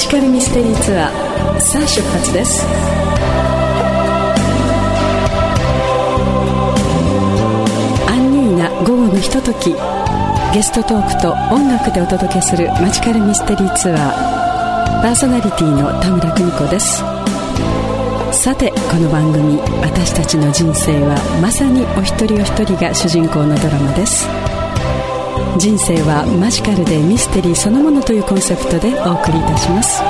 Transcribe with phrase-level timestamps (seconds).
[0.00, 2.64] ジカルミステリーツアーさあ出発です。
[8.08, 9.76] アンニュイな午後のひととき。
[10.54, 17.04] ゲストトークと音楽でお届けするマジカルミステリーツアーパーソナリティの田村久美子です。
[18.32, 24.26] さてこの番組「私たちの人生はまさにお一人お一人が主人公のドラマです。
[25.60, 30.00] 人生はマジカルでミステリーそのものというコンセプトでお送りいたします。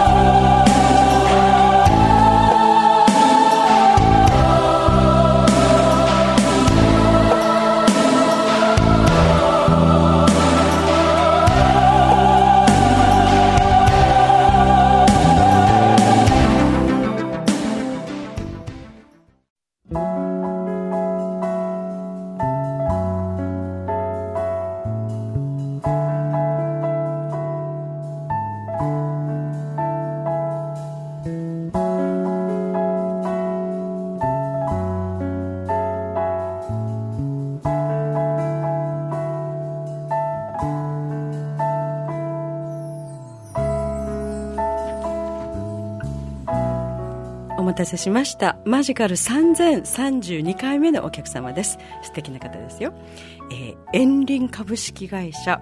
[47.71, 48.57] 待たせしました。
[48.65, 51.79] マジカル3032回目のお客様です。
[52.03, 52.93] 素敵な方ですよ、
[53.53, 55.61] えー、園林株式会社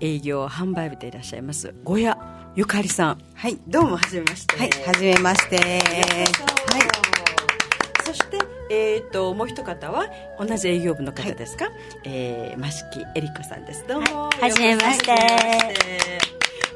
[0.00, 2.14] 営業販売部でいらっしゃいます小谷
[2.56, 3.18] ゆかりさん。
[3.34, 4.56] はいどうもはじめまして。
[4.56, 5.56] はいはじめまして。
[5.58, 5.80] はい。
[8.06, 8.38] そして
[8.70, 10.06] えーと、もう一方は
[10.38, 11.74] 同じ営業部の方ですか、はい、
[12.04, 13.84] えー、益木恵里子さんです。
[13.86, 16.30] どうも、はじ、めまして。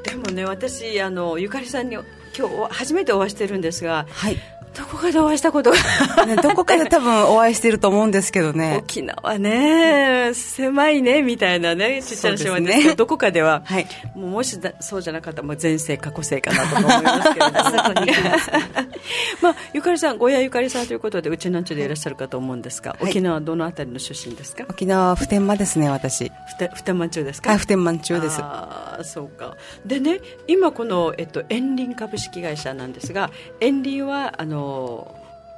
[0.05, 1.97] でもね私あのゆかりさんに
[2.37, 4.37] 今日初めてお会いしてるんですが、はい、
[4.77, 6.27] どこかでお会いしたことが。
[6.27, 8.77] ね、どこかで多分お会いしてると思うんですけどね。
[8.79, 17.47] 沖縄ね、うん、狭いねみたいなねちっちゃな島ですけど、ね、どこかでは、はい、もうもしそうじゃなかったら前世過去世かなと思いますけど、
[19.43, 24.65] まあ、ゆかりさん小屋ゆかりさんということでうちなんちゅでいらっしゃるかと思うんですが、はい、沖縄どのあたりの出身ですか？
[24.69, 26.33] 沖縄普天間ですね私。
[26.75, 27.51] 普天間中ですか？
[27.51, 28.41] はい普天間中です。
[28.41, 29.57] ああそうか。
[29.87, 34.64] でね今この、えっと、園林株式会社なんですが園林はあの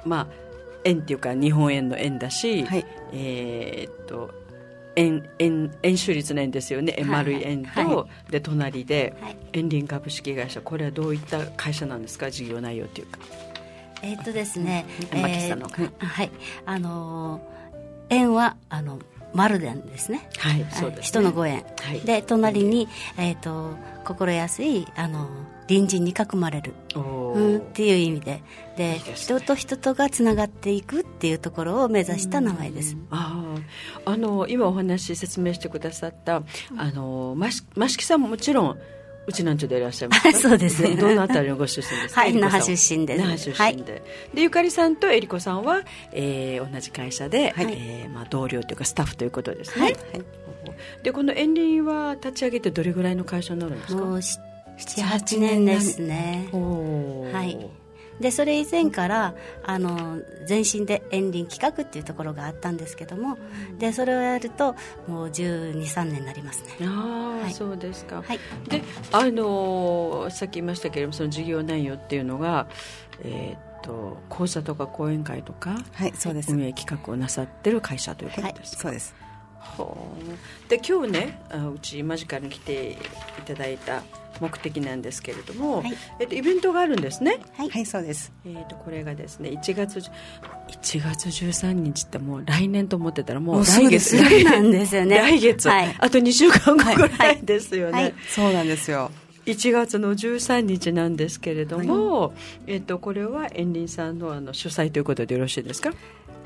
[0.05, 0.27] まあ
[0.83, 4.31] 円っていうか日本円の円だし、はい、えー、っと
[4.95, 9.13] 円円円周率の円ですよね、はい、丸い円と、はい、で隣で、
[9.53, 10.61] 円林株式会社。
[10.61, 12.31] これはどういった会社なんですか？
[12.31, 13.19] 事業内容というか。
[14.01, 16.31] えー、っとですね、うん、えー、はい。
[16.65, 18.99] あのー、円はあの
[19.33, 25.27] 丸でですね、はいそうです、ね、人のご縁、はい、で隣に、えーと、心安いあの
[25.67, 28.41] 隣人に囲まれる、うん、っていう意味で。
[28.77, 33.55] で人と人とがつながっていくっていうところを目指した名前です、あ
[34.05, 36.43] あの今お話説明してくださった
[36.77, 37.35] あの
[37.75, 38.79] 益木さんももちろん
[39.27, 40.95] うちなんちゅでいらっしゃいます そうですね。
[40.95, 42.21] どのあたりのご出身ですか？
[42.21, 43.21] はい、那覇出身です。
[43.21, 44.01] 那覇出身で、はい、
[44.35, 45.83] でゆかりさんとえりこさんは、
[46.13, 49.83] えー、同じ会社で、はい、えー、まあ同僚というかスタッフということですね。
[49.85, 49.95] はい。
[51.03, 54.01] でこの園林は立ち上げてどれぐらいの会社になるんですか？
[54.01, 56.47] もう七八年ですね。
[56.53, 57.57] はい。
[58.19, 63.37] でそれ以前からあの前身で園林企画っていうところがあったんですけども
[63.77, 64.75] でそれをやると
[65.07, 66.87] もう1 2 3年になりますね。
[66.87, 68.39] ああ、はい、そうですか、はい、
[68.69, 72.67] であのさっき言いましたけれどもその事業内容っていうのが
[73.23, 76.51] えーと講座とか講演会とか、はい、そうです。
[76.51, 79.27] 運営企画をなさってる会社ということですか、はい、そうです。
[80.69, 81.41] で今日ね
[81.75, 82.97] うちマジカルに来てい
[83.45, 84.01] ただいた
[84.39, 87.39] 目的なんですけれども、はい、えっと、イベントがあるんですね。
[87.55, 94.17] はい、はい、そうです、えーと、これがですね1月1月13日ってもう来年と思ってたらもう来月。
[94.17, 95.17] そうなんですよね。
[95.19, 99.11] 来月、はい、あと2週間後ぐらいですよね、そうなんですよ。
[99.47, 102.33] 1月の13日なんですけれども、
[102.67, 105.91] えっと、これは園林さんのあの主催ということでよろしいですか？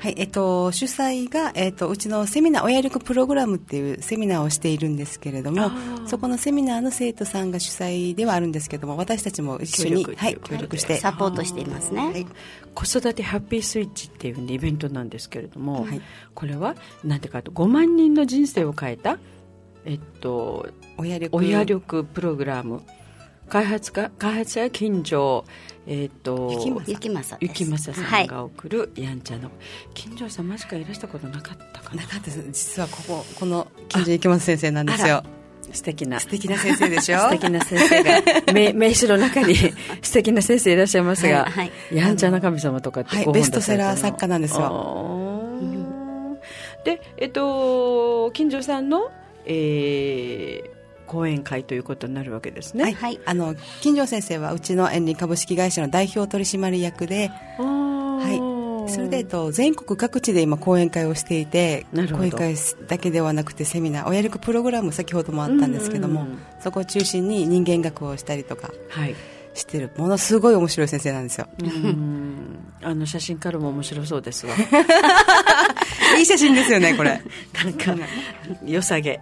[0.02, 5.70] はい、えっと、主催が、えっと、うちのセミナー、親力プログラムっていうセミナーをしているんですけれども、
[6.08, 10.96] そこのセミナーの生徒さんが主催ではあるんですけども、私たちも一緒に、はい、協力して。
[10.96, 12.00] サポートしていますね。
[12.00, 12.26] はい、
[12.74, 16.02] 子育てハッピースイッチっていう、イベントなんですけれども、はい、
[16.34, 19.20] これは、なんていうかと、5万人の人生を変えた、
[19.84, 22.82] えっと、親力親力プログラム。
[23.52, 25.44] 開発か開発者近所
[25.86, 26.50] えっ、ー、と
[26.86, 28.26] 雪政雪政さん。
[28.26, 29.52] が送るやんちゃの、はい、
[29.92, 32.00] 近所さんマジかいらしたことなかったかな。
[32.00, 35.22] なかったです実はこここの近所雪政先生なんですよ。
[35.70, 36.18] 素敵な。
[36.18, 37.18] 素敵な先生でしょ？
[37.28, 38.22] 素敵な先生が
[38.54, 39.54] 名名刺の中に
[40.00, 41.50] 素敵な先生いらっしゃいますが、はい。
[41.50, 45.58] はい、やんちゃな神様とかってはい、ベストセラー作家なんですよ。
[46.86, 49.10] でえっと金城さんの、
[49.44, 50.71] えー、
[51.12, 52.92] 講演会ということになるわけですね。
[52.94, 57.28] はい、あの金城先生はうちの園林株式会社の代表取締役で、
[57.58, 62.56] はい、それで、と、全国各地で今講演会をしていて講演会
[62.88, 66.26] だけではなくてセミナー親力プログラム先ほどもあったんですけども、
[66.60, 68.70] そこを中心に人間学をしたりとか。
[68.88, 69.14] はい。
[69.54, 69.90] してる。
[69.96, 71.46] ものすごい面白い先生なんですよ。
[72.82, 74.54] あの写真からも面白そうですわ。
[76.18, 77.20] いい写真ですよねこれ。
[77.62, 77.94] なんか
[78.64, 79.20] 良さげ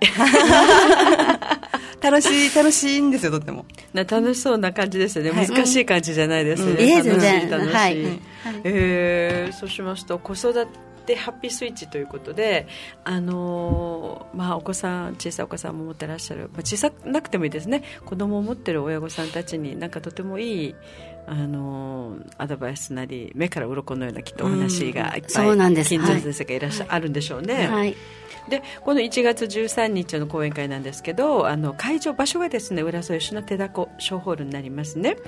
[2.01, 3.65] 楽しい楽しいんですよとっても。
[3.95, 8.21] 楽しそうな感じですよね、はい、難しい感じじゃないですね、うん、いい全然楽しい、はい、
[8.65, 10.67] えー、そうしますと子育
[11.07, 12.69] てハッピースイッチということで、
[13.05, 17.83] あのー、まあ、お子さん小さいお子さんも持ってらっしゃる、まあ、小さなくてもいいですね。
[18.05, 20.75] 子供を持ってる親御さんたちになんかとてもいい
[21.27, 25.91] あのアドバイスなり目から鱗のようなきっとお話がいっぱい、そうなんです。
[25.91, 27.67] 金城先生がいらっしゃ、はい、あるんでしょうね。
[27.67, 27.95] はい。
[28.49, 35.19] でこの1月13日の講演会なんですけどあの会場場所がですね浦添市の手だこ小ホールになりますね、はい、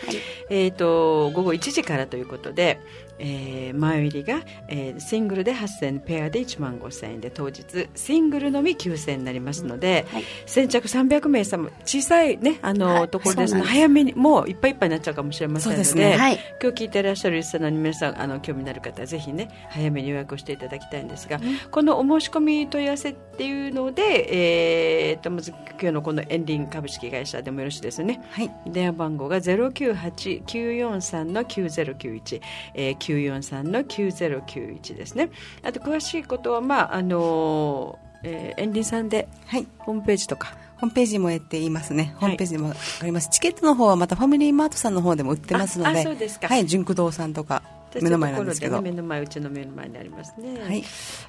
[0.50, 2.80] えーと、午後1時からということで、
[3.18, 16.16] えー、前売りが、えー、シングルで8000円ペアで1万5000円で当日シングルのみ9000円になりますので、はい、先着300名様小さい、ね、あの、はい、ところですので早めにもういっぱいいっぱいになっちゃうかもしれませんので、ね。
[16.16, 32.40] はい、今日聞いていらっしゃるリスナーの皆さんあの興味のある方はぜひね早めに予約をしていただきたいんですが、うん、このお申し込み問い合わせっていうので、えー、とまず今日のこのエンリン株式会社でもよろしいですね、はい、電話番号が098943の9091、
[32.74, 35.30] えー、943の9091ですね。
[35.62, 42.16] あと詳しいことはまああのー、えー、エンリンさんで、はい、ホームページとかホームページもやっていますね。
[42.18, 43.28] ホームページもあります。
[43.30, 46.48] チケットの方はまたファミリーマートさんの方でも売ってますので、そうですか。
[46.48, 47.62] はい、純駆動さんとか
[47.94, 50.60] 目の前なんですけど、ね、目の前うちの目の前にありますね。
[50.60, 50.82] はい。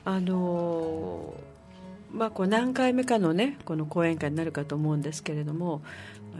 [0.05, 5.83] あのー、まあこう何回目かのねこの講演会になるかと思うんですけれども、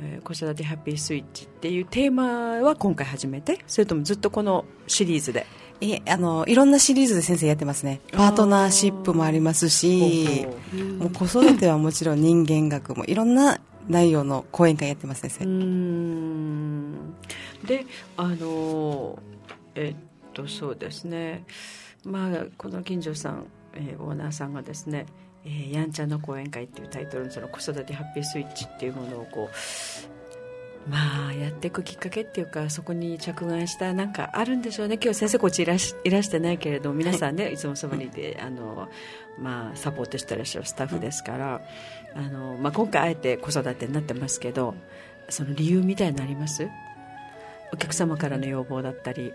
[0.02, 5.46] えー、子育てハッピースイッチっていうテーマは今回初めて、それともずっとこのシリーズで？
[5.84, 8.00] いあのいろんなシリーズで先生やってますね。
[8.12, 10.48] パートナーシップもありますし
[11.00, 15.46] もう子育てはもちろん人間学もいろんな内容の講演会やってます先生。
[17.68, 17.86] で
[18.18, 19.20] あの
[19.76, 19.96] えっ
[20.34, 21.44] とそうですね。
[22.06, 25.06] まあこの近所さん、えー、オーナーさんがですね
[25.46, 29.56] えー、やんちゃな講演会っていうタイトルのその子育てハッピースイッチっていうものをこう
[30.88, 35.00] まあやっていくきっかけっていうかそこに着眼したなんかあるんでしょうね。
[35.02, 38.90] 今日先生こっちいらしいらしてないけれど皆さんね、はい、いつもそばにいてあの、
[39.40, 41.62] まあ、サポートしてらっしゃるスタッフですから、
[42.16, 44.76] あのまあ、今回あえて子育てになってますけど
[45.30, 46.68] その理由みたいになります？
[47.72, 49.34] お客様からの要望だったり。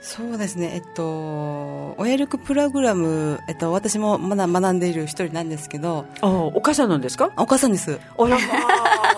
[0.00, 6.06] そうですね、えっと、親力プログラム、えっと、私もまだ学んでいる一人なんですけど。
[6.20, 7.32] あお母さんなんですか？
[7.36, 7.98] お母さんです。
[8.16, 8.38] あら、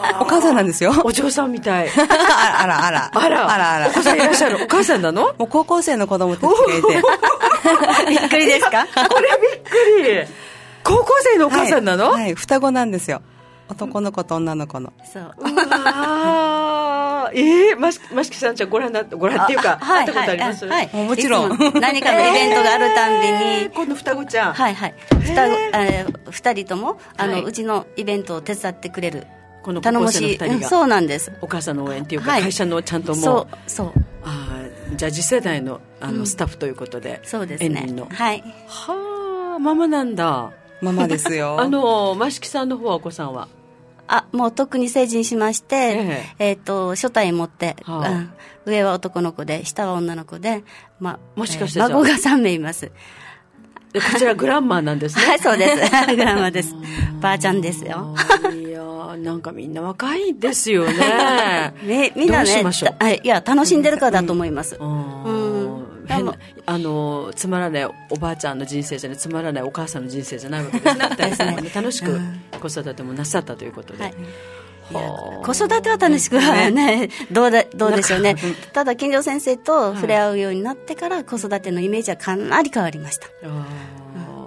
[0.20, 0.92] お母さんなんですよ。
[1.04, 1.88] お嬢さんみたい。
[1.96, 3.10] あら、あら。
[3.14, 3.88] あら、あら、あら。
[3.88, 4.58] お子さんいらっしゃる。
[4.64, 5.34] お母さんなの？
[5.38, 7.02] もう高校生の子供たちがいて。
[8.10, 8.86] びっくりですか？
[9.08, 10.34] これびっくり。
[10.82, 13.22] 高校生のお母さんなの、はい、はい、双子なんですよ。
[13.68, 14.92] 男の子と女の子の。
[15.04, 15.34] そう。
[15.84, 20.66] ああ、ええー、まし、ましきさんじゃご覧になって、ご覧っていうか、はい、会ったことあります？
[20.66, 21.50] はい、もちろん。
[21.80, 23.32] 何かのイベントがあるたんびに。
[23.34, 24.52] えー、この双子ちゃん。
[24.54, 24.94] はいはい。
[25.20, 29.26] 双子、えー、二人とも、あの、はい、うちのイベントを手伝ってくれる。
[29.62, 31.32] この頼もしい、うん、そうなんです。
[31.40, 33.92] お母さんの応援っていうか、はい、会社のちゃんともうそうそう。
[34.24, 34.62] あ
[34.96, 37.86] じゃあ次世代のあの、スタッフということでそうですね。
[38.10, 38.42] はい。
[38.66, 40.52] はあママなんだ。
[40.80, 41.60] ママですよ。
[41.60, 43.48] あの益木さんの方はお子さんは？
[44.08, 46.50] あもう特に成人しまして、ええ。
[46.50, 48.10] えー、と初代持って、はあ。
[48.10, 48.32] うん、
[48.64, 50.64] 上は男の子で下は女の子で、
[50.98, 52.90] まもしかして、えー、孫が3名います
[53.92, 55.24] でこちらグランマーなんですね。
[55.24, 55.76] は いそうです。
[56.14, 56.74] グランマーです。
[57.20, 58.14] ばあちゃんですよ。
[58.54, 61.74] いやなんかみんな若いですよね。
[61.82, 62.62] みみんなね
[63.22, 66.06] いや楽しんでるからだと思います、うん、うん。
[66.06, 66.34] 変な
[66.66, 70.90] あのつまらないおばあちゃんの人生じゃないつまらないお母さんの人生じゃないわけで
[71.34, 71.56] すね。
[71.74, 72.20] 楽しく
[72.60, 74.04] 子育てもなさったということで。
[74.04, 74.14] はい
[74.90, 78.36] 子育ては楽しくはね、どうでどうでしょうね、
[78.72, 83.26] ただ、金城先生と触れ合うようになってから、子育てのイメージはかなり変わりました。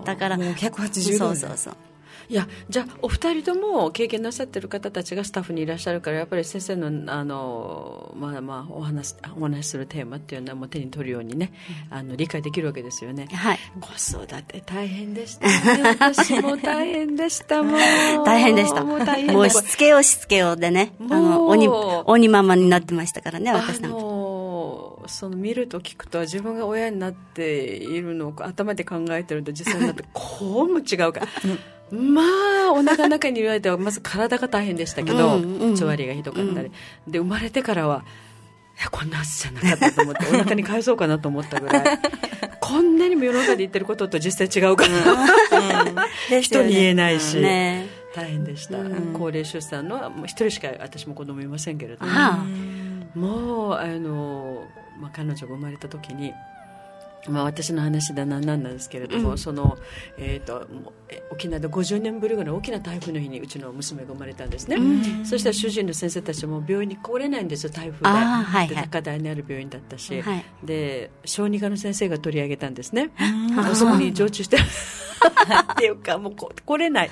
[0.05, 1.73] だから、もう180度、そうそうそう。
[2.29, 11.53] いやじゃあお二人とも経験なさってる方たちがスタッフにいらっしゃるからやっぱり先生のあの、まあまあ、お話お話しするテーマっていうのはもう手に取るようにね、
[11.91, 15.95] うん、あの理解できるわけですよね、はい、子育て大変でしたね。
[15.99, 17.75] 私も大変でしたも
[18.21, 18.83] う大変でした。
[18.83, 24.23] もうしつけようしつけようでねあの鬼鬼ママになってましたからね私なんか。
[25.07, 31.27] その見ると聞くと自分が親になっているのを頭で考えてると実際になってこうも違うから
[31.93, 32.21] ま
[32.69, 35.39] あお腹の中にいる間はまず体が大変でしたけど、
[35.77, 36.71] 調理がひどかったり、
[37.07, 38.03] で生まれてからは
[38.91, 42.00] こんなはずじゃなかったと思ってお腹に返そうかなと思ったぐらい。
[42.59, 52.12] こんなにも世の中で言ってることと実際違うから、うん、人に言えないし、ね、大変でした、うん、高齢出産の一人しか私も子供いませんけれども、
[53.15, 54.63] もうあの、
[54.97, 56.33] まあ、彼女が生まれた時に
[57.29, 59.77] まあ、私の話で何なんですけれども、うん、その
[60.17, 60.67] えーと、
[61.31, 73.11] 沖縄で50年ぶりぐらい大きな台風の日にうちの娘が生まれたんですね、うん、そしたら主人の先生たちも病院に来れないんですよ台風で,、はいはい、高台にある病院だったし、はい、で小児科の先生が取り上げたんですね、
[73.73, 74.57] そこに常駐して
[75.73, 77.11] っていうかもう来れない。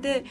[0.00, 0.24] で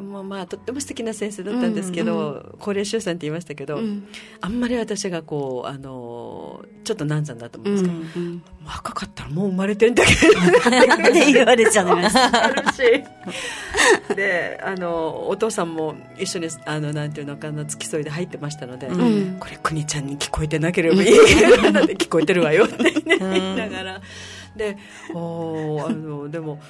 [0.00, 4.06] まあ、まあとっても素敵な先生だったんですけど、うんうん、高齢出産って言いましたけど、うん、
[4.40, 10.18] あんまり私がこうあのちょっと難産だと思うんですけど、うんうん、若かったらもう生まれてんだけど
[11.08, 12.52] って 言われちゃいました
[14.14, 21.10] で あのお父さんも一緒にあのなんていうのかな付き添いで入ってましたので、うん、これ邦ちゃんに聞こえてなければいい。
[21.72, 24.00] ので聞こえてるわよって、ね、言いながら。
[24.56, 24.76] で
[25.14, 26.60] おあのでも。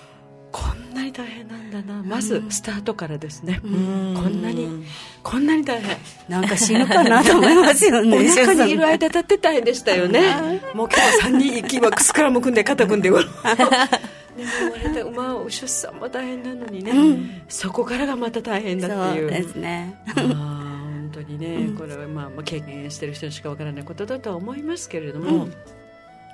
[0.57, 2.03] こんなに大変なんだな。
[2.03, 4.87] まずスタートからですね、こんなに
[5.23, 5.99] こんなに大変。
[6.31, 8.17] なんか死ぬかなと思いますよね。
[8.17, 10.63] お腹にいる間だって大変でしたよね。
[10.73, 19.29] もう今日3人行きはスクラム組んで肩組んで でも生まれたまあ出産も大変なのにね、うん、そこからがまた大変だっていう。
[19.29, 19.95] そうですね。
[20.15, 25.53] 本当にね、これはまあ、まあ、経験してる人にしかわからないことだとは思いますけれども、うん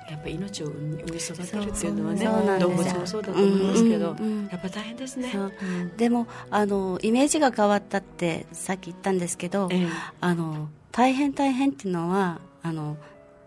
[0.09, 5.31] やっぱ命を産み育てるっていうのはね動物もそうだと思いますけど、うんうんうん、やっぱ大変ですね、
[5.97, 12.97] でもあのイメージが変わったってさっき言ったんですけど、えー、あの大変大変っていうのはあの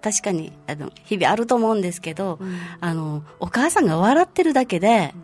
[0.03, 5.15] 確かにあの日々あると思うんですけど、うん、あのお母さんが笑ってるだけで、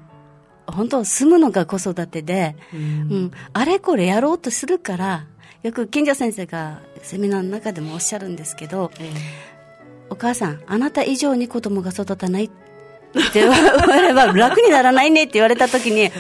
[0.66, 2.84] 本当住むのが子育てで、うん、う
[3.26, 5.26] ん、あれこれやろうとするから
[5.62, 9.51] よく近所先生がセミナーの中でもおっしゃるんですけど、えー
[10.12, 12.44] お母さん、あなた以上に子供が育たない。
[12.44, 16.10] って言われば楽にならないねって言われた時に、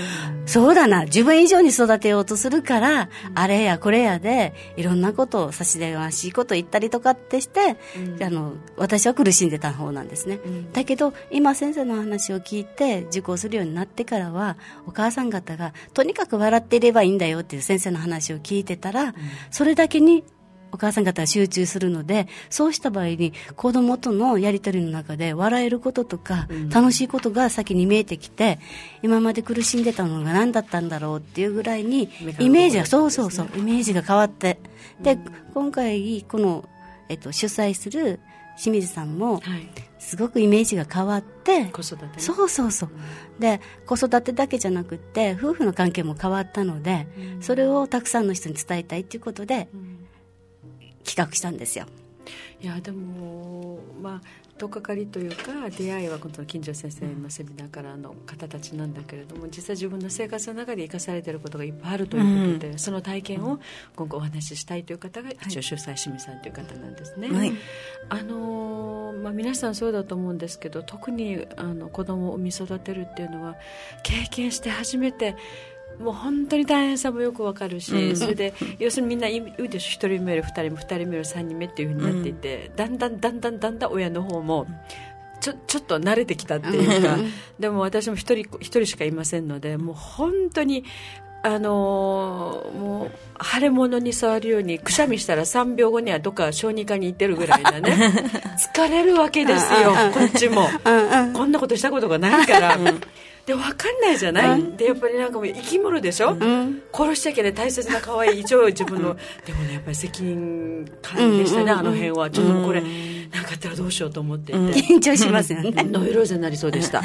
[0.44, 10.40] そうだな、自分以上に育てようとするから、あれやこれやで、いろんなことを差し出がしいこと言ったりとかってして、うん、あの、私は苦しんでた方なんですね。
[10.44, 19.14] うん、だけど、今先生の話を聞いて受講するようになってからは、お母さん方が、とにかく笑っていればいいんだよっていう先生の話を聞いてたら、うん、
[19.50, 20.24] それだけに
[20.72, 28.58] お母さん方が集中するので、そうした場合に子供とのやりとりの中で笑えることとか、楽しいことが先に見えてきて、
[29.02, 34.58] 今まで苦しんでたのが何だったんだろうっていうぐらいに、イメージが、そうそうそう、イメージが変わって。
[35.02, 35.18] で、
[35.54, 36.68] 今回、この、
[37.08, 38.20] えっと、主催する
[38.56, 39.42] 清水さんも、
[39.98, 42.90] すごくイメージが変わって、子育て、そうそうそう、
[43.38, 47.06] で子育てだけじゃなくて夫婦の関係も変わったので、
[47.40, 49.68] それをたくさんの人に伝えたいということで、
[51.04, 51.86] 企画したんですよ。
[52.60, 63.58] いやでもまあとっかかりというか出会いはこの近所先生のセミナーからの方たちなんだけれども実際自分の生活の中で生かされていることがいっぱいあるということで、うん、その体験を
[63.96, 67.28] 今後お話ししたいという方が一応主催清水さんという方なんですね。
[67.28, 67.52] はい、
[68.08, 73.56] あのまあ、皆さんそうだと思うんですけど特にあの子供を産み育てるっていうのは
[74.02, 75.36] 経験して初めて
[75.98, 84.66] もう本当に大変さもよくわかるし、うん、それで要するにみんな言うでしょ1人目より2人目2人目より3人目っていうふうになっていて、うん、だんだんだんだんだんだん親の方も
[85.40, 87.16] ちょちょっと慣れてきたっていうか、
[87.58, 90.84] でも私も1人 ,1 人しかいませんのでもう本当に
[91.44, 98.12] あのー、もう腫れ物に触るようにくしゃみしたら3秒後にはどっか小児科に行ってるぐらいなね
[98.74, 100.68] 疲れるわけですよこっちも
[101.34, 102.78] こんなことしたことがないから。
[103.46, 112.30] で分かんないじゃない、うん、でやっぱりなんかもう生き物でしょ、うん、殺しちゃいけない大切な可愛い一応自分の、でもねやっぱり責任感でしたね、あの辺は。
[112.30, 115.70] ちょっとこれ、うん、なんかあったらどうしようと思っていて、緊張しますよね。
[115.84, 117.02] ノイローゼになりそうでした。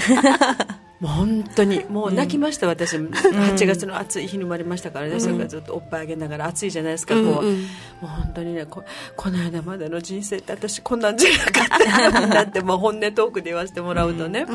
[0.99, 1.85] も う本当に。
[1.89, 2.97] もう泣きました、私。
[2.97, 8.83] 8月の暑い日に生まれましたからね、それからずっとおっぱいあげながら暑いじゃないですかこう、もう本当にねこ
[9.15, 14.45] この間までの人生って私こんなんじゃなかったなって もう本音トークで言わせてもらうとね、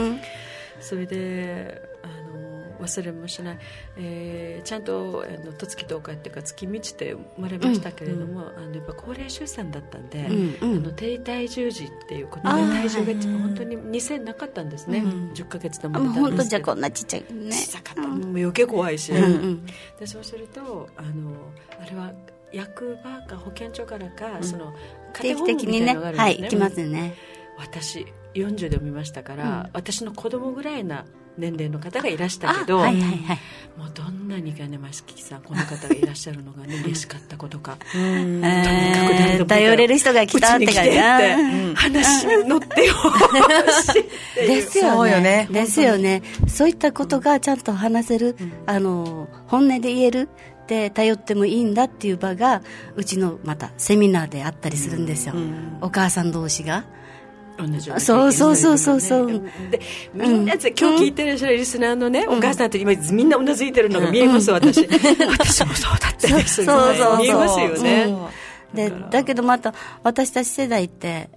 [0.82, 3.58] それであの忘れもしない、
[3.96, 10.26] えー、ちゃんとあの十月10日っていうか月満ちて生まれましたけれども、うん、あのやっぱ高齢出産だったんで、
[10.60, 16.28] うん、あの低体重児っていうことで体重が本当に2000なかったんですね、うん、10ヶ月で生まれたんですけど。
[16.28, 17.52] 本当じゃこんなちっちゃいね。
[17.52, 19.66] ちっちゃかった、もう余計怖いし、うんうん、
[19.98, 21.36] でそうするとあの
[21.80, 22.12] あれは
[22.52, 24.74] 役場か保健所からか、その
[25.14, 25.96] 定期的にね。
[25.96, 27.14] はい行きますね。
[27.58, 31.04] 私40で産みましたから、うん、私の子供ぐらいな
[31.38, 33.38] 年齢の方がいらしたけど、はいはいはい、
[33.78, 40.98] もうどんなにかね益木さんこの方がいらっしゃるのがね嬉しかったことか、とにかく頼れる人が来たって感じ。
[41.74, 42.94] 話に乗ってよ
[44.36, 45.48] ですよね。
[45.50, 46.22] ですよね。
[46.48, 48.36] そういったことがちゃんと話せる、
[48.66, 50.28] あの本音で言える
[50.66, 52.62] で頼ってもいいんだっていう場が
[52.94, 55.34] うちのまたセミナーであったりするんですよ、
[55.80, 56.84] お母さん同士が。
[58.00, 59.42] そうそうそうそうそう。
[59.70, 59.80] で、
[60.14, 64.86] みんなで、今日聞いてらっしゃるリスナーのね、お母さんと今みんなうなずいてるのが見えます、私。
[65.28, 68.14] 私もそうだったですそうそう見えますよね。
[68.74, 71.28] で、だけどまた、私たち世代って、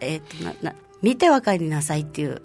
[0.00, 2.42] えっと、な、な、見て分かりなさいっていう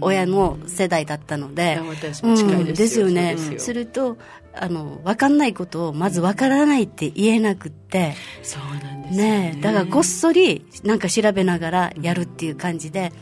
[0.00, 3.36] 親の世代だったので、うん、ですよね。
[3.58, 4.16] すると
[4.58, 13.12] あの分かんないことをまず分からないって言えなくって、そうなんですね、ね、だからこっそりなんか調べながらやるっていう感じで、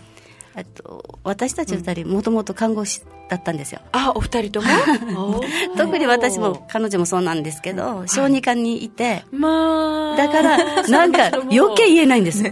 [0.63, 3.81] と私たち二人もともと看護師だったんですよ。
[3.93, 5.41] あお二人とも？
[5.77, 12.51] 特に私も彼女もそうなんですけど小児科にいて、まあ、だからなんか余計言えないんです だ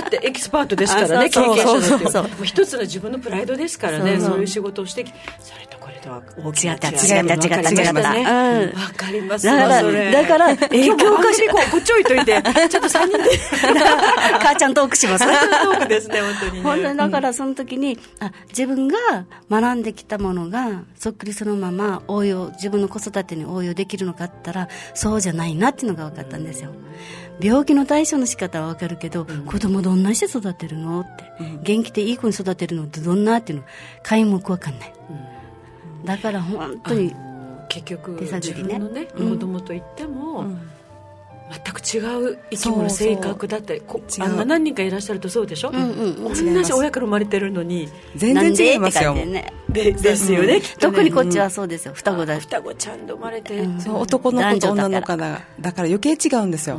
[0.00, 5.67] ってエキスパートですからね経験者ですよ一つの自分のプライドですからねそういう仕事をしてきてそれ
[5.98, 8.12] とは大きな違った違った違った違った。
[8.12, 13.24] ねわかりますだからだから影響化してこっち置いといて ちょっと3人で。
[14.40, 15.24] 母ちゃんトークします。
[15.24, 18.96] トークですね本当に本当にだからその時にあ自分が
[19.50, 26.70] 学んできたものがそっくりそのまま応用自分の子育てに応用できるのかったらそうじゃないなっていうのが分かったんですよ。
[27.40, 33.64] 病気の対処の仕方は分かるけど、うん、子供どんなして育てるのって、うん、元気でいい子に育てるのってどんなっていうの
[34.02, 35.27] 皆目分かんない、うん、
[36.04, 37.14] だから本当に
[37.68, 40.46] 結局自分のね、子供といっても、
[41.50, 43.82] 全く違う生き物性格だったり
[44.20, 47.88] あんな何人かいらっしゃるとそうでしょ、うんうん、同じ親から生まれてるのに。
[48.16, 49.14] 全然違いますよ。
[49.14, 49.52] ね。
[49.70, 51.94] でですよね、うん、特にこっちはそうですよ。
[51.94, 52.38] 双子だ。
[52.38, 56.78] 双子ちゃんと生まれて、男の子と女の子だだから余計違うんですよ。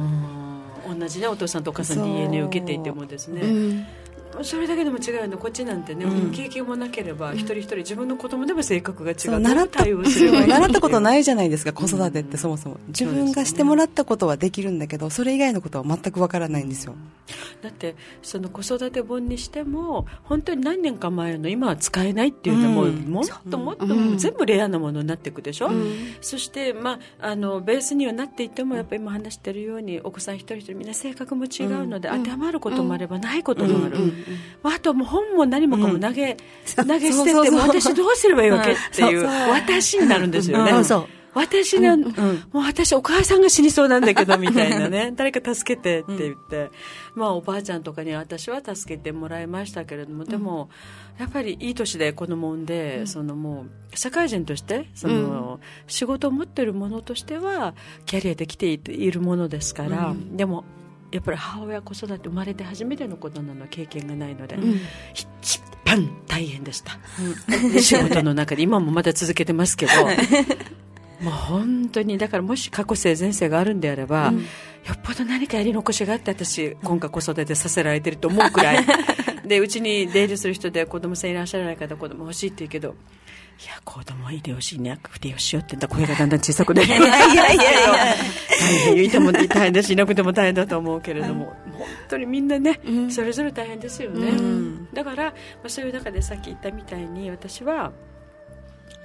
[0.88, 3.42] 同じねお父さんとお母さん DNA を受けていてもですね、
[4.42, 12.78] それだけでも違うのこっちなんてね、うん、経験もなければ一人一人自分の子供でも性格が違う習った習ったことないじゃないですか子育てってそもそも。
[12.88, 16.96] 自分がしてもらったことはできるんだけどそれ以外のことは全くわからないんですよ。
[17.62, 33.98] だってその子育て本にしても本当に何年か前の今は使えないっていうのも、うん、もっともっと全部レアなものになっていくでしょ、うん、そして、まあ、あのベースにはなっていてもやっぱり今話しているようにお子さん一人一人みんな性格も違うので、当てはまることもあればないこともある、
[34.64, 36.38] あともう本も何もかも投げ、
[36.76, 39.26] 投げ捨てても私どうすればいいわけっていう。
[39.26, 40.72] 私になるんですよね。
[41.34, 42.04] 私の、うん、
[42.52, 45.14] もう私お母さんが死にそうなんだけどみたいなね。
[45.16, 46.70] 誰か助けてって言って、
[47.16, 50.70] まあおばあちゃんとかに私は助けてもらいましたけれどもでも、
[51.20, 60.66] やっぱりいい年で子供産んで、そのもう社会人としてその、仕事を持ってるものとしてはキャリアできているものですから、でも
[61.12, 64.80] やっぱり母親子育て生まれて初めてのことなの経験がないので、うん、
[65.14, 67.00] 一番大変でした、
[67.52, 69.92] うん、仕事の中で今もまだ続けてますけど
[71.22, 74.44] もう本当にだからもし過去性前世があるんであれば、うん、よ
[74.94, 78.86] っぽど何かやり残しがあって私今回子育てさせられてると思うくらい。
[79.46, 82.96] でうちに出入りする人で子供さんいらっしゃらない方子供欲しいって言うけど
[83.62, 86.88] いや、子供いてほしいなくてよしよって言った声がだんだん小さくなる。
[86.88, 88.16] いやいやいやいや。
[88.58, 94.32] 大変、いても大変だし、いなくても大変だと思うけれども、本当にみんなね、それぞれ大変ですよね。
[94.94, 95.34] だから、ま
[95.66, 97.92] あ、そういう中でさっき言ったみたいに、私は、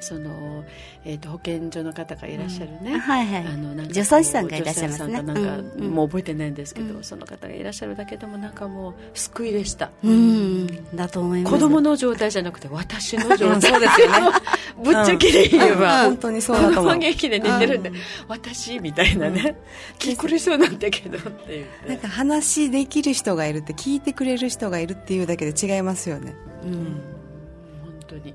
[0.05, 0.65] その、
[1.05, 5.23] えーと、保健所の方がいらっしゃるね、うん、はいはい、あのなんか助産師さんがいらっしゃいますね。
[5.23, 11.55] なんか、うん、もう覚えてないんですけど、うん、その方がいらっしゃるだけでもなんかもう救いでした、うん、だと思います。
[11.55, 13.63] 子供の状態じゃなくて私の状態。
[13.63, 14.39] そうですよね
[14.83, 16.99] ぶっちゃけで言えば、本当にそうだと思う。
[16.99, 17.93] 元気で寝てるんで、
[18.29, 19.57] 私みたいなね、
[19.99, 21.67] 気狂いそうなんだけどっていう。
[21.89, 26.35] なんか話できる人がいるって聞いてくれる人がいるっていうだけで違いますよね。
[26.65, 26.73] うん。
[26.75, 28.35] 本当に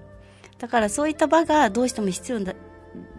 [0.59, 2.39] だからそういった場がどうしても必要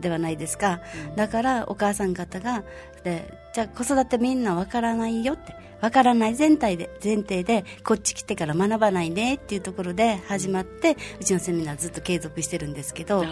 [0.00, 2.62] ではないですか、うん、だからお母さん方が
[3.02, 5.54] でじゃあ子育てみんなわからないよって。
[5.80, 13.24] わからない全体で前提でこっち来てから学ばないねっていうところで始まってうちのセミナーずっと継続してるんですけど。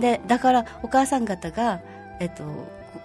[0.00, 1.80] でだからお母さん方が、
[2.20, 2.44] えっと、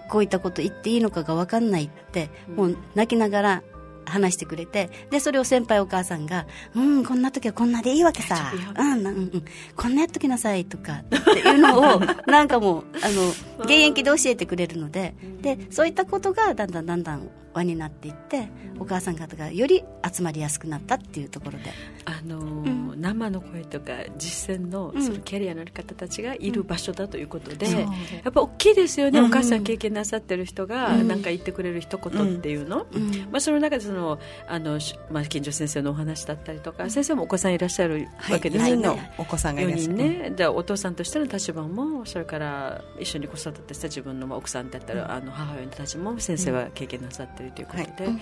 [0.08, 3.62] こういったこと言っていいのかが分かんないって、もう泣きながら
[4.06, 9.44] 話してくれてでそれを先輩お母さんが「うんこんな時はこんなでいいわけさ、うんうん、
[9.76, 13.28] こんなやっときなさい」とかっていうのを なんかもうあの
[13.64, 21.72] 現役で教えてくれるのででそういったことがだんだんだんだん輪になっていってお母さん方がより集まりやすくなったっていうところで。
[22.04, 27.86] あのーうん、生の声とか実践のそのキャリアのある方たちがいる場所だということで、や
[28.30, 32.86] っぱ大きいですよね、お母さん経験なさってる人が何か言ってくれる一言っていうの、
[33.30, 39.94] まあ、その中でそのあの、まあ、近所先生のお話だったりとか先生もお子さんいらっしゃるわけですよね、はい、お子さんがいらっしゃる。
[39.94, 40.32] 4人ね。
[40.36, 48.20] じゃお父さんとしての立場もそれから一緒に子育てした自分の奥さんだったら、あの母親の立場も先生は経験なさってるということで、はい、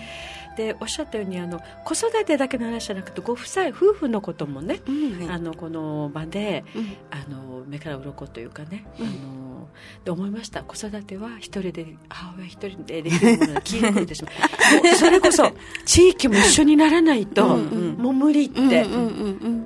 [0.55, 9.67] でおっしゃったようにあの子育てだけの話じゃなくてご夫妻夫婦のこともね、うん、あのこの場で、うん、あの目から鱗というかね、うん、あの
[10.03, 10.63] で思いました。
[10.63, 14.33] 子育ては一人で母親一人でできるものが気になってしまう。
[14.95, 15.51] それこそ
[15.85, 18.85] 地域も一緒にならないともう無理って、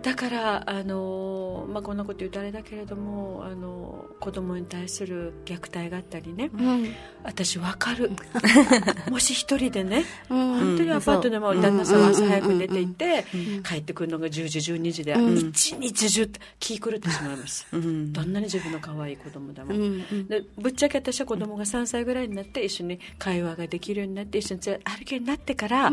[0.01, 6.49] だからあの、まあ、こんなこと言うとあれだけれどもあの子供に対する虐待があったりね、
[7.23, 8.11] 私分かる。
[9.09, 13.25] もし一人でね、本当にアパートでも旦那さんは朝早く出て行って、
[13.63, 15.15] 帰ってくるのが10時12時で、
[15.49, 19.73] 一日中気狂ってしまいます、どんなに自分の可愛い子供でも、
[20.27, 25.91] でぶっちゃけ私は子供が3歳ぐらいになって一緒に会話ができるようになって一緒に歩けるようになってから、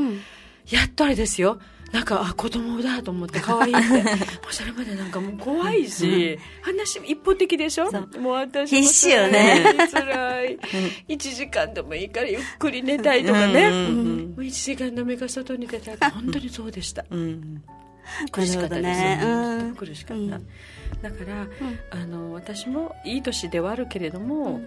[0.71, 1.59] やっとあれですよ
[1.95, 3.89] なんかあ子供だと思って可愛いって。
[4.03, 7.89] もうそれまでなんかもう怖いし、話一方的でしょ？
[8.19, 9.63] もう私も必死よね。
[9.93, 10.59] 辛い、
[11.09, 13.77] 1時間でもいいからゆっくり寝たいとかね、も
[14.39, 17.05] う1時間の目が外に出たら本当にそうでした、
[18.33, 20.19] 苦しかったですね、うん、苦しかっ
[21.01, 21.47] た、だから、
[21.91, 24.61] あの私もいい年ではあるけれども、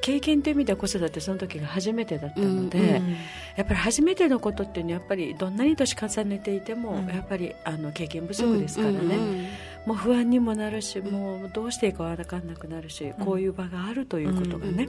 [0.00, 3.16] 経験という意味では子育てその時が初めてだったので、うんうん、
[3.56, 9.46] やっぱり初めてのことっていうのはやっぱりどんなに年重ねていても、うん、やっぱりあの経験不足ですからね、うんうんうん、
[9.86, 14.88] もう不安にもなるしもうどうしていいか分からなくなるし、こういう場があるということがね、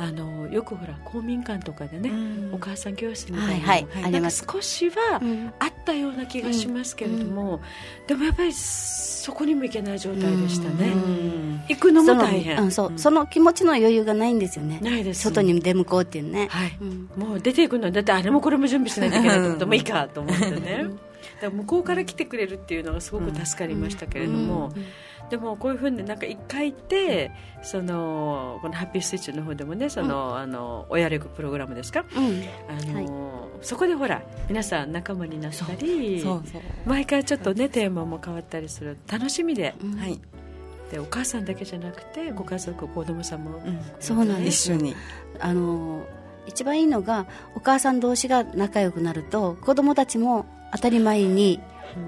[0.00, 5.20] あのよくほら公民館とかでね、うん、お母さん教室みたいな,、はいはい、なんか少しは
[5.58, 12.56] あったような気がしますけれども、うん、でもやっぱりそこにも行けない状態でしたね、うん、行くのも大変。
[12.56, 14.80] その,、そうその気持ちの余裕がないんですよね。
[14.82, 15.20] ないです。
[15.20, 16.72] 外に出向こうっていうね、はい、
[17.18, 20.86] もう出ていくのだってあれもこれも準備しないといけないと思って もいいかと思ってね
[21.40, 24.72] だ向こうから来てくれるっていうのがすごく助かりましたけれども、
[25.30, 27.30] でもこういうふうになんか一回行って
[27.62, 36.24] そのこのハッピースイッチの方でもねその、うん、あの親力プログラムですか、うん、あの、はい、そこでほら皆さん仲間になったり
[36.84, 40.20] 毎回ちょっとねテーマも変わったりする楽しみで、うん、はい、
[40.90, 43.62] でお母さんだけじゃなくてご家族子供さんも、
[44.00, 44.72] そうなんです。
[44.72, 44.96] 一緒に
[45.38, 46.04] あの
[46.46, 51.60] 一番いいのがお母さん同士が仲良くなると子供たちも当たり前に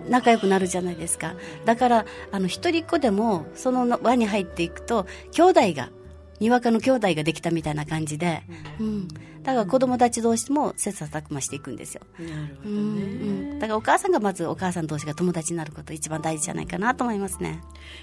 [0.09, 1.35] 仲良くなるじゃないですか。
[1.65, 5.91] だからあの一人っ子でもその輪に入っていくと兄弟が
[6.41, 8.43] にわかの兄弟ができたみたいな感じで、
[8.81, 9.09] うん、
[9.45, 12.03] だから子供たち同士も切磋琢磨していくんですよ。
[12.19, 17.61] なるほどね、うん、だからお母さんがまずお母さん同士が友達になること一番大事じゃないかなと思いますね。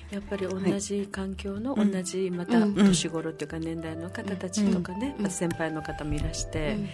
[0.09, 6.89] やっぱり同じ環境の、はい、同じまた年頃というか年代の方たちとかね、うん、先輩の方もいらして、うん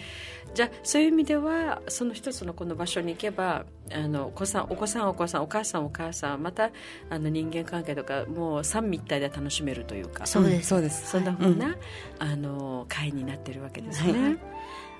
[0.54, 6.70] じゃあそういう意味ではその一つのこの場所に行けばあのお子さんお子さんお子さんお母さんお母さんまた
[7.10, 10.26] あの人間関係とかもう三位一体で楽しめるというか。
[10.26, 10.68] そうです。
[10.68, 11.10] そうです。
[11.10, 11.76] そんなふうな、はい、
[12.18, 14.38] あの会になってるわけですね、はい。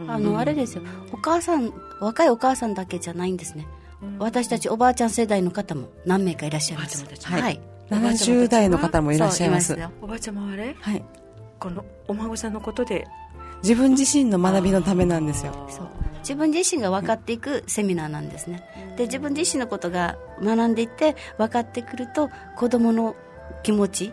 [0.08, 0.82] あのあれですよ。
[1.12, 3.66] お母さん若いお母さんだけじゃないんですね、
[4.18, 7.04] 私たちおばあちゃん世代の方も何名かいらっしゃいます。
[7.24, 7.50] はい、は。
[7.50, 9.76] い、70代の方もいらっしゃいます。
[10.02, 11.04] おばあちゃまはあれ、はい、
[11.58, 13.06] このお孫さんのことで
[13.62, 15.52] 自分自身の学びのためなんですよ。
[15.70, 15.88] そう。
[16.20, 18.62] 自分自身が分かっていくセミナーなんですね。
[18.96, 23.14] で自分自身のことが学んでいって分かってくると子供の
[23.62, 24.12] 気持ち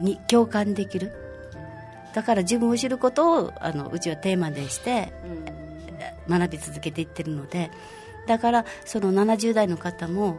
[0.00, 1.12] に共感できる。
[2.14, 5.12] だから自分を知ることをあのうちはテーマでして
[6.28, 7.70] 学び続けていってるので。
[8.26, 10.38] だからその70代の方も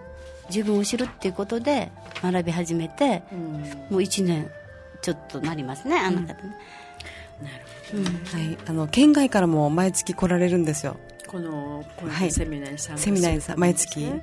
[0.50, 3.22] 自分を知るっていうことで学び始めて、
[3.90, 4.50] もう1年
[5.02, 6.56] ちょっとなりますねあの方ね、
[7.42, 7.56] なる
[7.92, 10.98] ほど、はい、あの県外からも毎月来られるんですよ。
[11.28, 14.06] このこのセミナーに参加セミナーにさ毎月。
[14.06, 14.22] はい、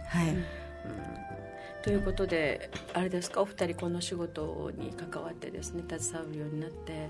[1.83, 3.43] ということであれですか？
[3.43, 7.09] お二人この仕事に関わってですね携わるようになって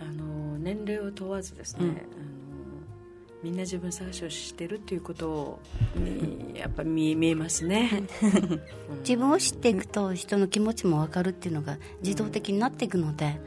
[0.00, 1.96] あの年齢を問わずですね、うん、
[3.42, 5.58] みんな自分探しをしてるっていうこと
[5.96, 8.04] にやっぱ見見えますね。
[9.00, 13.40] 自分を知っていくと人の気持ちも分かるっていうのが自動的になっていくので、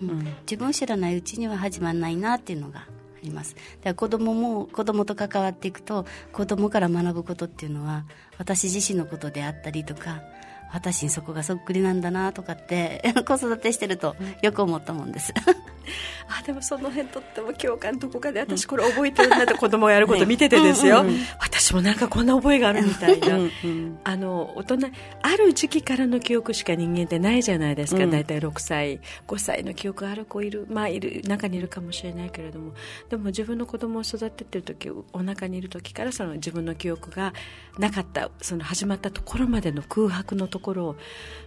[0.00, 0.10] うん。
[0.10, 2.86] うん、自分を知らないうちには始まらないなっていうのがあ
[3.22, 3.54] ります。
[3.54, 8.04] だから子供も子供と関わっていくと子供から学ぶことっていうのは
[8.38, 10.22] 私自身のことであったりとか
[10.72, 15.32] 私にそこがそっくりなんだなとかって子育てしてるとよく思ったもんです
[16.28, 23.38] あでもその辺とっても共感どこかで私これ覚えてるんだって子供がやること見ててですよ、ねうんうん、私もなんかこんな覚えがあるみたいな。
[23.38, 24.90] うん、あの大人
[25.22, 32.72] ある時期からの記憶しか人間ってないじゃないですか、うん、大体6歳5歳の記憶ある子いるまあいる中にいるかもしれないけれども。
[33.08, 37.32] でも自分の子供を育ててる時お腹にいる時からその自分の記憶が
[37.78, 40.96] なかったその始まったところまでの空白のところを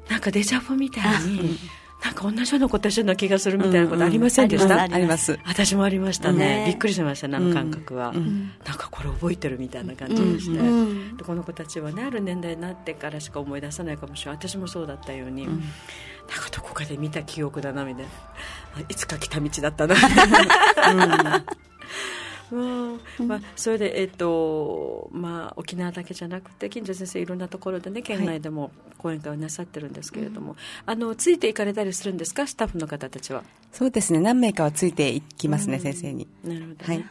[0.09, 1.57] なんかデジャブみたいに
[2.03, 5.39] なんか同じようなことしてるような気がするみたいなことありませんでした、うんうん、あります。
[5.45, 14.47] 私もありましたね、ね、びっくりしましたねあの感覚は、うん、なんかこれ覚えてるみたいな感じでして、うん、でこの子たちはねある年代になってからしか思い出さないかもしれない。
[14.49, 18.09] 私もそうだったように、うん、なんかどこかで見た記憶だなみたいな。
[18.89, 19.95] いつか来た道だったな。
[19.95, 21.45] うん
[22.51, 32.45] まあ、それで、えっとまあ、沖縄だけじゃなくて金城先生いろんなところでね県内でも講演会をなさってるんですけれども、はい、あのついていかれたりするんですか？
[32.45, 33.43] スタッフの方たちは。
[33.71, 34.19] そうですね。
[34.19, 36.27] 何名かはついていきますね、先生に。
[36.43, 37.05] なるほど、ね、はい、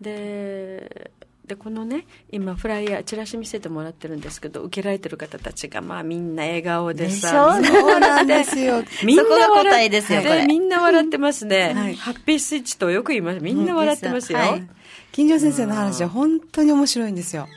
[0.00, 1.10] で
[1.48, 8.84] でこのね今フライヤーチラシ見せてもらってるんですけど受けられてる方たちがまあみんな笑顔でさそうなんですよ。
[9.04, 13.40] みんな笑ってですよ、はい、みんな笑ってますね、はい、ハッピースイッチとよく言います。
[13.40, 14.68] みんな笑ってますよ、はい、
[15.12, 17.48] 金城先生の話は本当に面白いんですよ。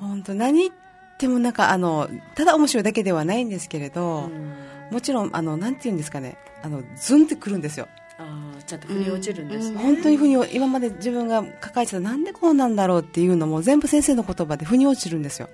[0.00, 0.74] 本当何言っ
[1.18, 4.30] てもなんかあのただ面白いだけではないんですけれど
[4.90, 6.38] もちろんあのなんて言うんですかね。
[6.62, 7.88] あのズンってくるんですよ
[8.62, 15.48] あちゃんと腑に落ちるんです、ね、本当に腑に今まで自分が抱えてたなんでこうなんだろうっていうのも全部先生の言葉で腑に落ちるんですよ。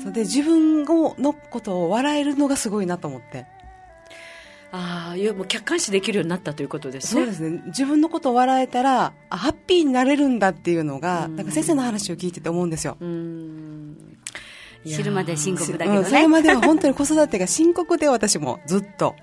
[0.00, 3.46] それで自分のことを笑えるのがすごいなと思って。
[4.76, 7.20] ああいやもう客観視できるようになったということですね。
[7.20, 7.62] そうですね。
[7.66, 12.96] 自分のことを笑えたらあハッピーになれるんだっていうのがなんか先生の話を聞いてて思うんですよ。
[14.84, 18.58] 知るまで深刻だけどね、うん、それまでは本当に子育てが深刻で私も。
[18.66, 19.14] ずっと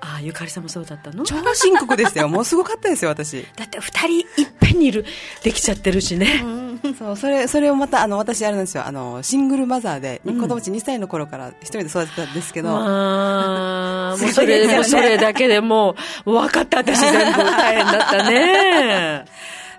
[0.00, 1.24] ああゆかりさんもそうだったの？
[1.24, 2.28] 超深刻でしたよ。
[2.30, 3.46] もうすごかったですよ私。
[3.56, 5.04] だって2人いっぺんにいる
[5.42, 8.86] できちゃってるしね、うん、そうそれそれをまたあの私あれなんですよ。
[8.86, 17.44] あのシングルマザーで、うん、子供たち2歳の頃から一人で育てたんですけど、ああ もうそれそれだけでもう分かった私全部。
[17.44, 19.24] 大変だったね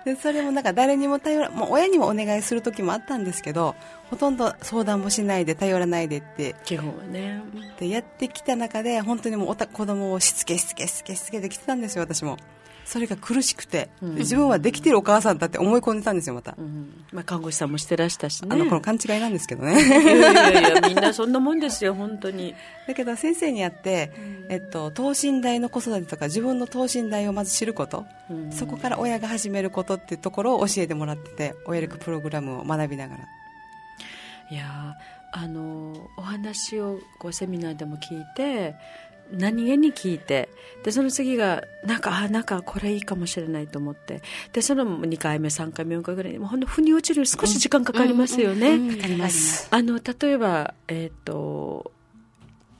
[0.08, 3.74] でそれもなんか誰にも頼らもう親にもお願いする時もあったんですけど
[4.08, 7.42] ほとんど相談もしないで頼らないでって基本はね。
[7.78, 12.38] でやってきた中で本当にもうおた子供をしつけしつけしつけしつけできてたんですよ私も
[12.88, 18.48] それが苦しくて、うん、自分はできてるお母さんだって思い込んでたんですよまた、うん、まあ、看護師さんもしてらしたしね。
[18.50, 19.74] あのこの勘違いなんですけどね。
[19.74, 22.54] いやいやいやみんなそんなもんですよ本当に。
[22.86, 24.10] だけど先生に会って、
[24.48, 28.06] えっと、等身大の子育てとか自分の等身大をまず知ること、
[28.50, 33.24] そこから親が始めることっていうところを教えてもらってて親力プログラムを学びながら。
[34.50, 34.96] いや
[35.30, 38.74] あのお話をこうセミナーでも聞いて
[39.32, 40.48] 何気に聞いて
[40.82, 44.22] でその次がなんかあなんかこれいいかもしれないと思って。
[44.52, 49.68] でその2回目3回目4回ぐらいにもうほんと腑に落ちる少し時間かかりますよね、かかります。
[49.70, 51.92] あの例えばえっ、ー、と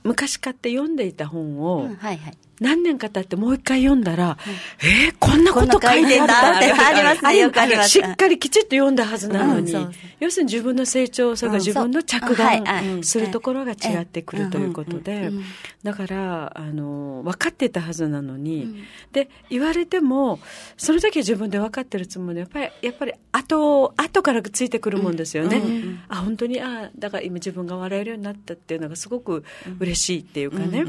[0.03, 4.37] 昔買って読んでいた本を、うんはいはい、何年か経ってもう一回読んだら、
[4.81, 6.71] うん、えー、こんなこと書いてたって。
[6.71, 7.89] ありますね、よくあります。
[7.89, 15.31] しっかりきちっと読んだはずなのに、うん、要するに自分の成長、それから自分の着眼するところが違ってくるということで、
[15.83, 20.39] だから、あの、分かってたはずなのに、うん、で、言われても、
[20.77, 25.61] それだけ自分で分かってるつもりやっぱり、やっぱり、後、後からついてくるもんですよね。
[26.09, 29.43] あ、本当に、あ、だから今自分が笑えるようになったっていうのがすごく
[29.79, 30.85] 嬉しいっていうかね、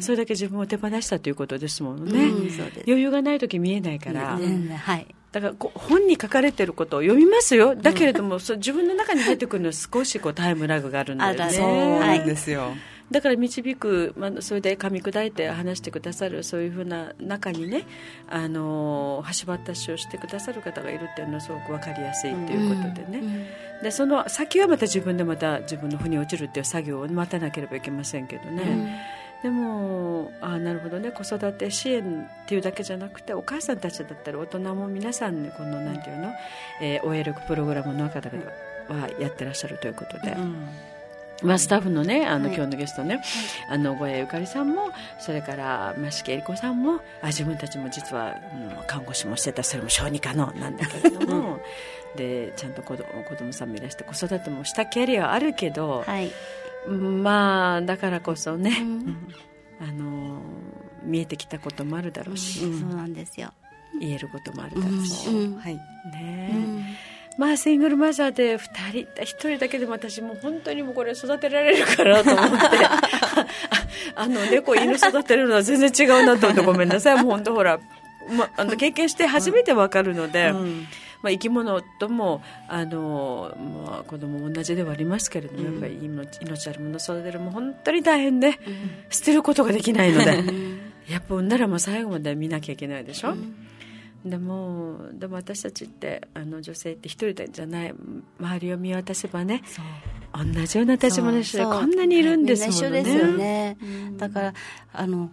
[0.00, 2.48] それだけ自分を手放したしたということですもんね、うん、
[2.86, 5.06] 余裕がない時見えないから、はい。
[5.32, 7.74] だから本に書かれてることを読みますよ。
[7.74, 11.50] だけれども、うん、そ自分の中に入ってくるのは少しこうタイムラグがあるんだよね。
[11.50, 12.72] そうなんですよ、
[13.10, 17.84] だから導く、まあ、それで噛み砕いて話してくださるそういうふうな中にね
[18.30, 23.46] あの橋渡しをしてくださる方がいるっていうのはすごく分かりやすいということでね、うんうん、
[23.82, 31.10] でその先はまた自分でまた自分の腑に落ちるっていう作業を待たなければいけませんけどね、うんでもあなるほどね。
[31.10, 36.32] 子育て支援っていうだけじゃなくてお母さんたちだったら大人も皆さん、ね、このなんていうの、
[36.80, 38.42] えー、OL プログラムの方々
[39.02, 40.30] はやってらっしゃるということで。
[40.32, 40.66] うん。
[41.42, 43.24] まあ、スタッフのね、あの、はい、今日のゲストね、はい、
[43.68, 48.36] あの、小谷ゆかりさんも、それから、増木恵理子さんも、あ、自分たちも実は、
[48.78, 56.30] うん、看護師もしてた、それも小児科の、なんだけれども、うん、で、ちゃんと子供子供さんもいらして子育てもしたキャリアはあるけど、はい、
[56.90, 59.16] まあだからこそね、うん、
[59.80, 60.40] あの
[61.02, 63.52] 見えてきたこともあるだろうし、うん、そうなんですよ。
[64.00, 65.74] 言えることもあるだろうし、はい。
[66.12, 66.98] ね。
[67.38, 68.58] まあシングルマザーで2
[68.90, 72.66] 人1人だけでも私もう本当にもうこれ育てられるかなと思って。
[74.16, 76.64] あの猫犬育てるのは全然違うなと思って。
[76.64, 77.22] ごめんなさい。
[77.22, 77.80] もう本当ほら、
[78.36, 80.86] ま、あの経験して初めてわかるので、うん、
[81.24, 83.56] まあ、生き物ともあの、
[83.86, 88.58] まあ、子供も同じではありますけれども、やっぱり命命あるもの育てるも本当に大変で、
[89.08, 90.44] 捨てることができないので、
[91.08, 93.34] やっぱ産んだらもう最後まで見なきゃいけないでしょ？
[94.24, 97.94] でもでも私たちってあの女性って一人じゃない
[98.40, 99.62] 周りを見渡せばね
[100.32, 103.02] 同じような立場の人でこんなにいるんですもんね。
[103.02, 103.76] ですよね、
[104.16, 104.54] だから
[104.92, 105.30] あの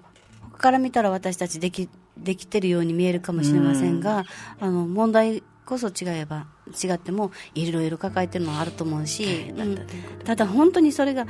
[0.51, 4.25] 他から見たら私たちできできてるように見えるかもしれませんが、
[4.59, 6.47] うん、あの問題こそ違えば
[6.83, 9.87] 違ってもいろいろ抱えてるのはあると思うし、うん、
[10.25, 11.25] ただ本当にそれが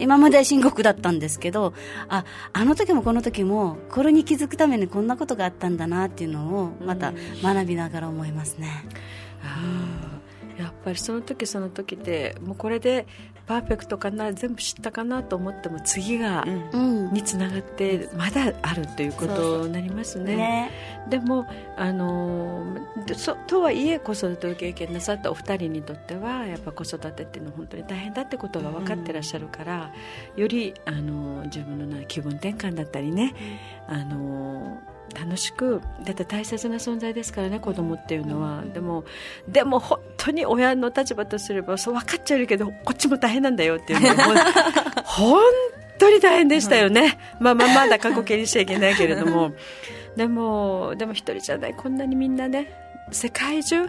[0.00, 1.72] 今までは深刻だったんですけど
[2.08, 7.12] ああの時もこの時もこれに気づくためにこんなことがあったんだなっていうのをまた
[7.44, 8.84] 学びながら思いますね。
[10.56, 13.06] うん、やっぱりその時その時でもうこれで
[13.46, 20.36] パーフェクトかな全部知ったかなと思っても次が、うん、につながってまだあるということになりますね。
[20.36, 20.70] ね。
[21.08, 22.76] でもあの
[23.16, 29.92] そとはいえ子育てを経験なさったお二人にとってはやっぱ子育てっていうのは本当に大変だってことが分かってらっしゃるから、
[30.34, 33.34] うん、よりあの自分の気分転換だったりね、
[33.86, 34.80] あの
[35.14, 39.04] 楽しくだって大切な存在ですからね子供っていうのは、でも
[39.48, 44.52] でも本当に親の立場とすればそう分かっちゃうけどこっちも大変なんだよっていうのは
[45.04, 45.42] 本
[45.98, 49.52] 当に大変でしたよね、まあまあまだ過去形にしちゃいけないけれども。
[50.16, 52.72] でもでも一人じゃないこんなにみんなね
[53.12, 53.86] 世界中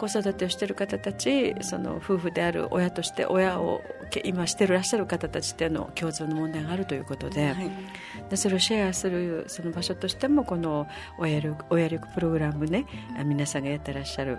[0.00, 3.82] 子育てをしている方たちその夫婦である親として親を
[4.24, 7.70] 今してらっしゃる方たちっていうの共通の問題があるということではい、
[8.30, 10.86] でそれをシェアするその場所としてもこの
[11.18, 12.86] 親力親力プログラムね
[13.24, 14.38] 皆さんがやってらっしゃる、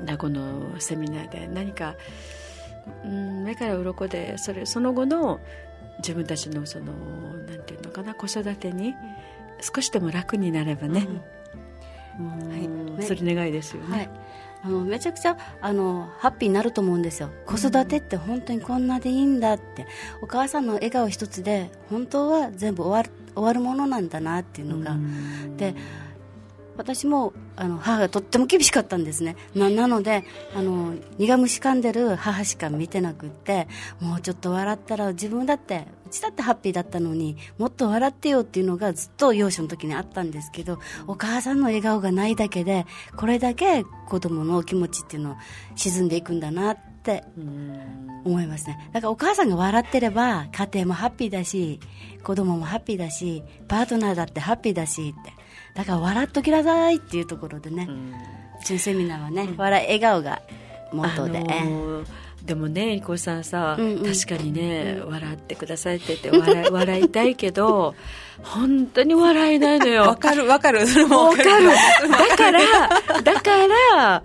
[0.00, 1.94] うん、このセミナーで何か、
[3.04, 5.40] うん、目から鱗でそれその後の
[5.98, 6.92] 自分たちのその
[7.46, 8.94] なんていうのかな子育てに
[9.60, 11.06] 少しでも楽になればね、
[12.18, 13.96] うん、はい、それ願いですよね。
[13.96, 14.10] はい
[14.64, 17.30] あのめちゃくちゃあのハッピーになると思うんですよ。
[17.46, 19.86] 子育てって本当にこんなでいいんだって、
[20.20, 24.96] お母さんの笑顔一つで本当は全部終わる終わるものなんだなっていうのが、
[25.56, 25.74] で
[26.76, 29.36] 私もあの母がとっても厳しかったんですね。
[29.54, 33.68] ななのであの苦虫噛んでる母しか見てなくって
[34.00, 45.36] もうちょっと笑ったら自分だってうちだってハッピーだったのにもっと笑ってよっていうのがずっと幼少の時にあったんですけどお母さんの笑顔がないだけでこれだけ子供の気持ちっていうの
[45.74, 47.24] 沈んでいくんだなって
[48.24, 48.90] 思いますね。
[48.92, 51.80] だからお母さんが笑ってれば家庭もハッピーだし
[52.22, 55.32] 子供もハッピーだしパートナーだってハッピーだしって。
[55.74, 57.88] だから笑っときなさいっていうところでね、
[58.60, 60.42] うちのセミナーはね、うん、笑笑顔が
[60.92, 62.06] 元で、あのー
[62.44, 67.94] でもね、いこさんさ、うんうん、確かにね、笑ってくださいって言って笑笑いたいけど、
[68.42, 70.02] 本当に笑えないのよ。
[70.02, 70.86] わかるわかる。
[70.86, 71.68] それもわかる。
[72.28, 72.60] だから、
[73.22, 73.50] だか
[73.96, 74.22] ら、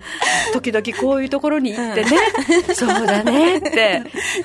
[0.52, 2.10] 時々こういうところに行ってね、
[2.68, 4.02] うん、そうだねって、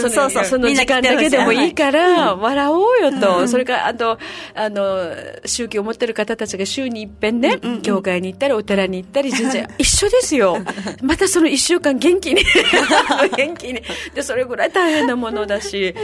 [0.00, 4.18] そうそうそう、その時間だけでもいいから、笑おうよと、うん、それから、あと、
[4.54, 10.58] あの、宗教を持ってる方たちが週に一遍ね、うんうん、教会に行ったり、お寺に行ったり、神社、一緒ですよ。
[11.02, 12.42] またその一週間元気に
[13.36, 13.82] 元気に。
[14.14, 15.94] で、それぐらい大変なものだし、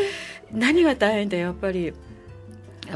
[0.52, 1.92] 何が大変だやっぱり。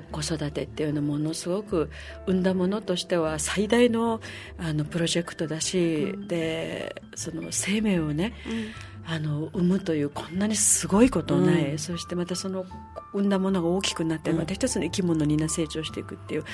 [0.01, 1.91] 子育てっていうのはものすごく
[2.27, 4.21] 産んだものとしては最大の
[4.59, 12.65] あのプロジェクトだし、うん、でその生命をね、うん、あの産むというこんなにすごいことない、うん、そしてまたその
[13.13, 16.45] 産んだものが大きくなってまた一つの生き物にな成長していくっていう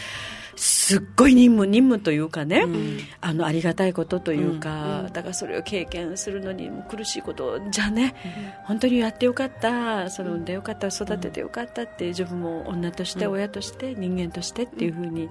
[0.59, 10.45] すっごい任務任務というかね、うん、あのありがたいことというか、うん、だからそれを経験するのにも苦しいことじゃね、うん、本当にやってよかったその産ん。
[10.49, 15.29] でよかった育ててよかったって自分も女として親として人間としてっていうふうに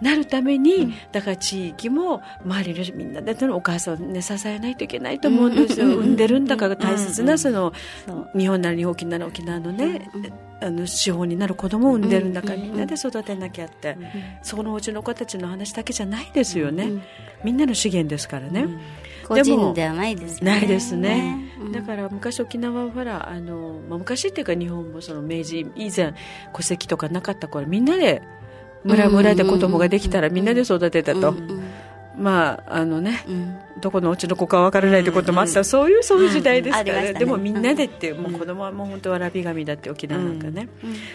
[0.00, 7.72] なるために、うん、だから地域も周りのみんなでお母さんを、ね、支えないといけないと思うんですよ、産んでるんだから大切なその、
[8.36, 10.08] 日本なら日本沖縄なら沖縄のね、
[10.60, 13.96] あの資本になる子供を産んでるんだからみんなで育てなきゃって、
[14.42, 16.90] そのうちの子たちの話だけじゃないですよね、
[17.44, 18.66] みんなの資源ですからね。
[19.26, 20.50] 個人ではないですね。
[20.50, 21.50] ないですね。
[21.72, 26.14] だから昔沖縄はほらあの、まあ、昔っていうか日本もその明治以前
[26.54, 28.22] 戸籍とかなかった頃みんなで
[28.84, 31.34] 村々で子供ができたらみんなで育てたと。
[32.16, 40.68] まあ、あのね、うん、どこのうちの子か分からないってこともあった、うん、そういうそういう時代ですから、ね、でもみんなでって、もう子供はもう本当わらび神だって沖縄なんかね、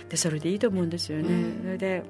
[0.10, 1.28] でそれでいいと思うんですよね、
[1.64, 2.04] それで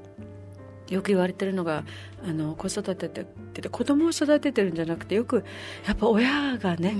[0.90, 1.84] よく言われてるのが
[2.28, 5.46] あの子育てって子供を育ててるんじゃなくてよく
[5.88, 6.98] やっぱ親がね、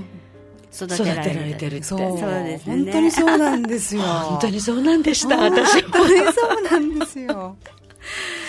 [0.74, 1.98] 育てられてるってそう。
[1.98, 2.76] ですね。
[2.84, 4.02] 本当にそうなんですよ。
[4.02, 7.56] 本当にそうなんでした私本当にそうなんですよ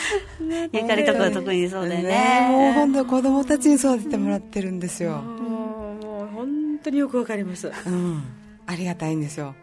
[0.72, 2.10] ゆかりとこは特にそうだよね。
[2.10, 7.72] ねもう本当子供たちに育ててもらってるんですよ、もうもう本当によくわかります。
[7.86, 8.24] うん、
[8.66, 9.56] ありがたいんですよ。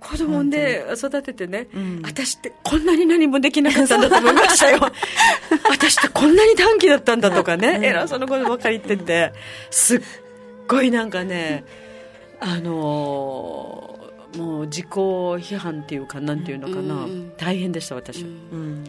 [0.00, 2.02] 子供で育ててね、うん。
[2.04, 4.78] 私ってこんなに何もできなかったんだと思いましたよ。
[5.68, 9.32] 私ってこんなに短気だったんだとかね、偉そうなことばっかり言ってて。
[9.70, 10.00] すっ
[10.68, 11.64] ごいなんかね
[12.40, 13.98] あのー
[14.36, 18.84] もう自己批判っていうかなんていうのかな、うんうん大変でした私、うん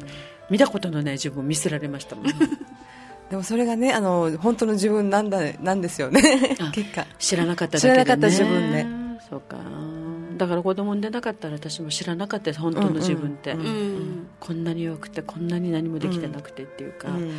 [0.49, 2.25] 見たことのない自分を見せられましたもん
[3.29, 6.57] でもそれがねあの本当の自分なんだなんですよね。
[6.59, 7.05] あ結果。
[7.19, 8.85] 知らなかっただけで、ね、知らなかった自分で。
[9.29, 9.57] そうか。
[10.37, 12.59] だから子供産んでなかったら私も知らなかったです。
[12.59, 17.29] 本当の自分って、うんうんこんなに弱くてこんなに何もできてなくてっていうか、うん。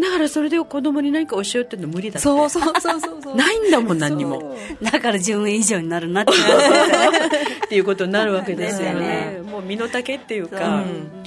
[0.00, 2.20] だからそれで子供に何か教えようっていうの無理だって。
[2.20, 4.40] そうそうそうそうそうないんだもん何にも。
[4.40, 4.56] そう。
[4.82, 8.98] だから自分以上になるなってっていうことになるわけですよね。
[8.98, 11.22] ですよもう身の丈っていうそうか、うん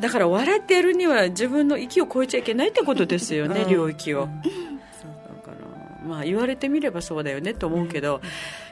[0.00, 3.70] だから笑ってやるには自分の域を超えちゃいけないってことですよね、うん。
[3.70, 8.20] 領域を、だからまあ言われてみればそうだよねと思うけど、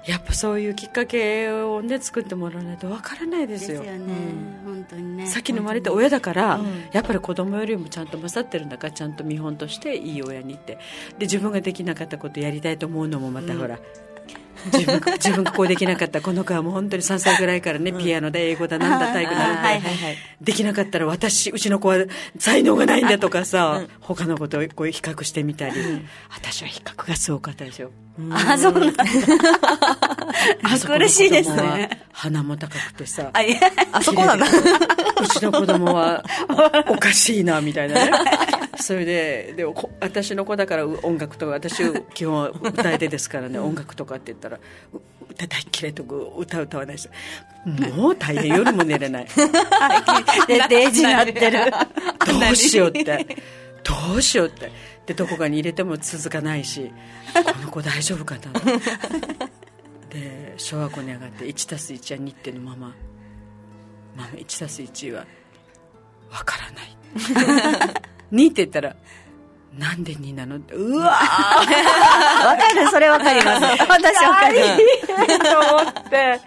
[0.07, 3.59] やっぱそういうきっかけをね作ってもらわないとわからないでよ。
[3.59, 3.99] ですすよね、
[4.64, 5.26] 本当にね。
[5.26, 10.79] 先に生まれた親だから、うんやっぱり子供よりもちゃんと勝ってるんだからちゃんと見本としていい親にって。
[11.18, 13.79] で自分ができなかったことやりたいと思うのもまたほら、
[14.67, 19.89] 自分が自分がこうできなかったこの子はもう本当に3歳ぐらいからね、ピアノで英語だなんだ体育だなんだ、
[20.41, 21.97] できなかったら私うちの子は
[22.39, 25.75] 才能がないんだとかさ、他の子とこう比較してみたり、
[26.31, 27.91] 私は比較がすごかったですよ。
[28.33, 29.05] あそうなんだ。
[30.87, 32.05] 苦しいですね。
[32.13, 33.61] 鼻も高くてさあいや
[33.93, 34.47] あそこなんだ。
[34.47, 36.25] うちの子供は
[36.89, 38.11] おかしいなみたいなね
[38.81, 39.64] それでで
[40.01, 41.83] 私の子だからう音楽とか私
[42.14, 44.59] 基本は歌い手ですからね音楽とかって言ったら
[44.93, 45.01] う
[45.31, 47.11] 歌大っ嫌いとか歌歌わないです。
[47.95, 49.26] もう大変夜も寝れない。
[50.49, 51.70] でデージになってる。
[52.26, 53.26] どうしようって。
[53.85, 54.72] どうしようって。
[55.07, 56.93] でどこかに入れても続かないし
[57.33, 58.41] この子大丈夫かな。
[60.11, 62.95] で小学校に上がって1たす1は2ってのまま
[64.16, 65.26] ママ1たす1は
[66.31, 68.03] わからない
[68.33, 68.97] 2って言ったら
[69.79, 70.57] なんで2なの？
[70.57, 71.18] ってうわわ
[72.57, 73.64] かるそれわかります。
[73.89, 74.59] 私わかる。
[74.59, 74.79] ー
[75.43, 76.41] と思って。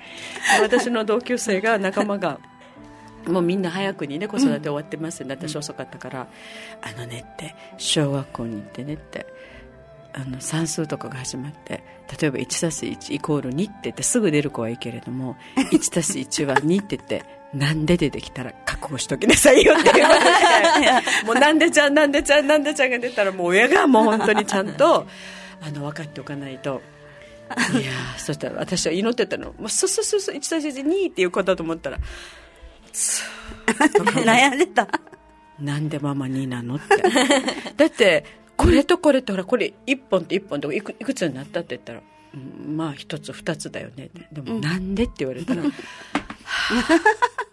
[0.62, 2.40] 私の同級生が仲間が
[3.28, 5.22] もうみんな早くにね子育て終わってます。
[5.22, 6.28] よね、私遅かったから
[6.82, 9.28] 「あのね」って小学校に行ってねって
[10.14, 11.84] あの算数とかが始まって
[12.20, 17.24] 例えば 1+1 イコール2って言ってすぐ出る子はいいけれども 1+1 は2って言って
[17.54, 25.06] なんで出てきたら覚悟しときなさいよって言われてもうなんでちゃんなんでちゃんなんでちゃんが出たらもう親がもう本当にちゃんと
[25.62, 26.82] あの分かっておかないと。
[27.52, 29.54] いやーそしたら私は祈ってたの。
[29.60, 32.00] もうそうそうそうそう 1+1 っていうことだと思ったら
[33.74, 34.88] 悩んでた。
[35.60, 36.96] なんでママ2なのって。
[37.76, 38.26] だって
[38.56, 42.00] これとこれとほらこれ1本と1本といくいくつになったって言ったら、
[42.34, 44.10] うんまあ1つ2つだよね。
[44.32, 45.64] でも、なんでって言われたら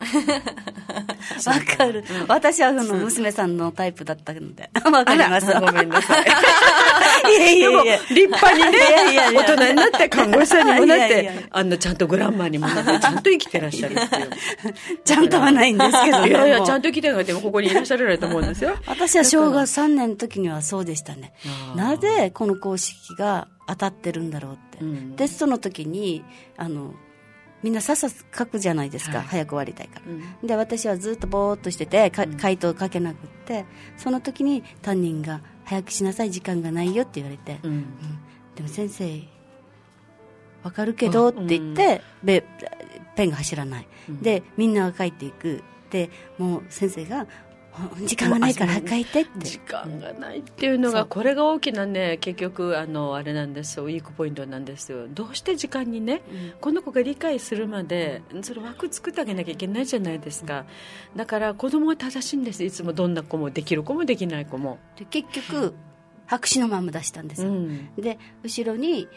[1.47, 4.71] わかる、私はその娘さんのタイプだったので。
[4.91, 5.47] わかります。
[5.61, 6.27] ごめんなさい。
[7.29, 14.29] いやいやいや立派にねいやいや大人になって看護師さんにもなっいやいやてあんなちゃんとグランマーにもなってちゃんと生きてらっしゃるっていう
[15.05, 18.77] ちゃんとはないんですけどいやいやもちゃんと生きてなくてもここにいらっしゃらないと思うんですよ。
[18.87, 21.33] 私は小学3年の時にはそうでしたね。
[21.75, 25.13] なぜこの公式が当たってるんだろうって、うん。
[25.17, 26.25] テストの時に
[26.57, 26.95] あの
[27.63, 29.27] みんなさっさと書くじゃないですか、はい。
[29.27, 30.47] 早く終わりたいから、うん。
[30.47, 33.65] で私はずっとぼーっとしててか回答書けなくって
[33.97, 37.85] その時に担任が「早くしなさい時間がないよ」って言われて「うん。
[38.55, 39.23] でも先生
[40.63, 42.45] わかるけど」って言って、べ
[43.15, 43.89] ペンが走らない、
[44.23, 45.63] でみんなが書いていく。
[45.91, 47.27] でもう先生がほ
[48.05, 49.31] 「時間がないから書いて」って。
[49.41, 53.85] 時間がないっていうのがこれが大きなね結局あのあれなんですよ。
[53.85, 55.07] ウィークポイントなんですよ。
[55.09, 56.22] どうして時間にね、
[56.61, 60.64] この子が理解するまでそれ枠作ってあげなきゃいけないじゃないですか、
[61.16, 62.64] だから子供は正しいんです。
[62.64, 65.74] いつもどんな子もできる子もできない子も、で結局
[66.26, 67.91] 白紙のまま出したんですよ、うん。
[67.97, 69.09] で後ろに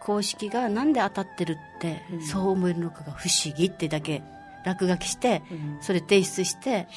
[0.00, 4.22] 公式がなんで当たってるって、そう思えるのかが不思議ってだけ
[4.64, 5.78] 落書きして、うん。
[5.80, 6.88] それ提出して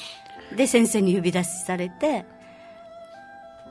[0.56, 2.24] で先生に呼び出しされて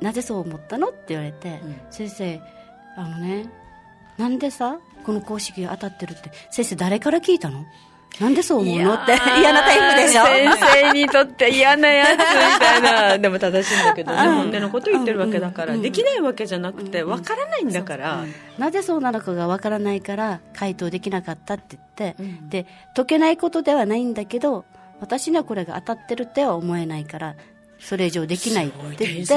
[0.02, 0.90] なぜそう思ったの？
[0.90, 2.40] って言われて、うん先生
[2.96, 3.46] あのね
[4.18, 7.66] なんでさこの公式が当たってるって先生誰から聞いたの？
[8.20, 8.94] なんでそう思うの？
[8.96, 10.24] って嫌なタイプでしょ？
[10.26, 10.50] 先
[10.84, 12.18] 生にとって嫌なやつみ
[12.60, 13.18] たいな。
[13.20, 18.26] でも正しいんだけどね本音のこと言ってるわけだから、できないわけじゃなくてわからないんだから、
[18.58, 22.66] なぜそうなのかがわからないから回答できなかったって言って、で
[22.96, 24.66] 解けないことではないんだけど
[25.00, 27.36] 私にはこれが当たってるっては思えないから
[27.80, 29.34] それ以上できないって言って。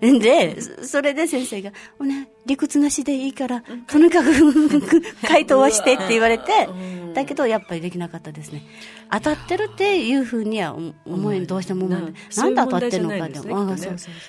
[0.00, 6.68] で、それで先生が、おね、理屈なしでいいから、とにかく回答はしてって言われて、
[7.14, 8.62] だけどやっぱりできなかったですね。
[9.10, 12.12] 当たってるっていうふうには思えどうしても思えない。
[12.36, 13.74] なんで当たってるのかでも。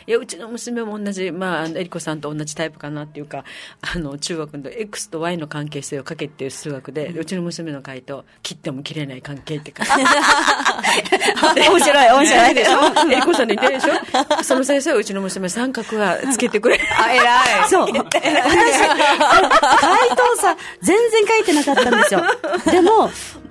[0.08, 3.44] いや、うちの娘も同じ、まあ、えりこさんと同じタイプかなっていうか、
[3.82, 9.94] あの、中学の X と Y の関係性をかけっていう数学で、うちの娘の回答、切っても切れない関係って書いて。
[11.70, 12.80] 面白い、面白いでしょ
[13.12, 16.80] えりこさんの言ってるでしょその先生はうちの娘三角はつけてくれ。
[16.98, 17.70] あ、偉い。
[17.70, 18.07] そう。
[18.08, 22.24] 私、回答さ、全然書いてなかったんですよ。
[22.72, 23.10] でも、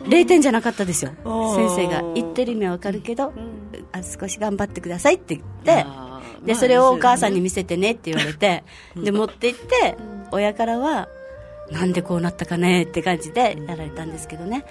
[0.08, 1.12] 0点じゃなかったですよ。
[1.54, 2.02] 先生が。
[2.14, 3.32] 言ってる意味はわかるけど、
[3.92, 5.86] あ少し頑張ってくださいって言って、
[6.44, 8.64] で、それをお母さんに見せてねって言われて、
[8.96, 9.96] で、持って行って、
[10.32, 11.08] 親からは、
[11.70, 14.64] なんでこうなったかねって感じでやられたんですけどね。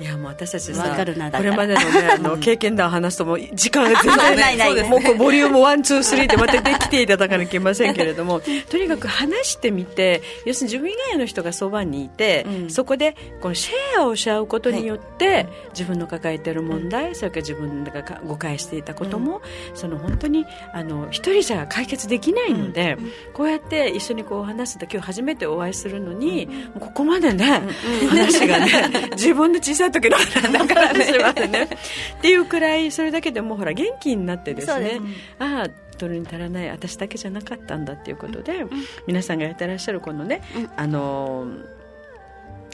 [0.00, 4.56] いやもう私たちさこれまでの,、ね、あの 経験談話すとも時間が全然ない。
[4.56, 8.40] ないもうボリューム123でまたできていただかなきゃいけませんけれども。
[8.70, 17.90] とにかく話してみて要するに自分以外の人がそばにいて、うん、そこでこのシェアをし合うことによって、はい、自分の抱えている問題、うん、それから自分が
[18.24, 22.96] 誤解していたことも、うん、その本当にあの一人じゃ解決できないので、
[23.34, 26.48] こうやって一緒にこう話すと今日初めてお会いするのに、
[26.78, 27.62] ここまでね、
[28.08, 30.16] 話がね自分の小さい時の
[30.52, 31.62] だからねね。
[32.18, 35.00] っていうくらいそれだけでもほら元気になってですね。
[35.38, 38.70] ああ取るに足らない私だけじゃなかったんだっていうことで、うん、
[39.06, 41.46] 皆さんがやってらっしゃるこのね、うん、あの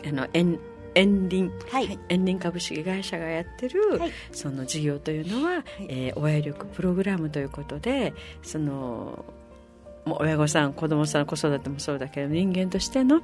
[0.06, 0.60] あのエン
[0.94, 9.24] エンリン、はい、エンリン株式会社がやってる、はい、その事業というのは、はい、えー、親力プログラムということでその
[10.08, 13.22] 親御さん子供さん子育てもそうだけど人間としての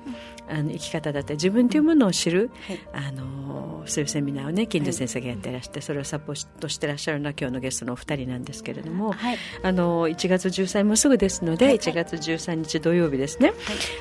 [0.49, 13.53] あの生き方だったり自分というものを知る、はい、あのそういうセミナーをね金城先生がやってらして、はい、それをサポートしてらっしゃるのは今日のゲストのお二人なんですけれども、はい、あの1月13日もすぐですので、はい、1月13日土曜日ですね、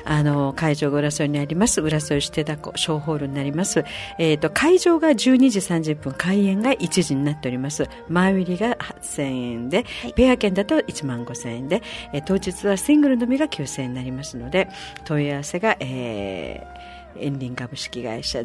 [0.04, 1.80] あの会場が浦添にあります。
[1.80, 3.84] 浦添市手だこ小ホールになります、
[4.18, 5.16] えーと、会場が12
[5.50, 7.88] 時30分開演が1時になっております。
[8.08, 9.22] 前売りが8000
[9.52, 14.68] 円で、ペア券だと1万5000円で、えー、当日ははシングルのみが9000円になりますので
[15.04, 16.81] 問い合わせが、えー
[17.18, 18.42] エンリン株式会社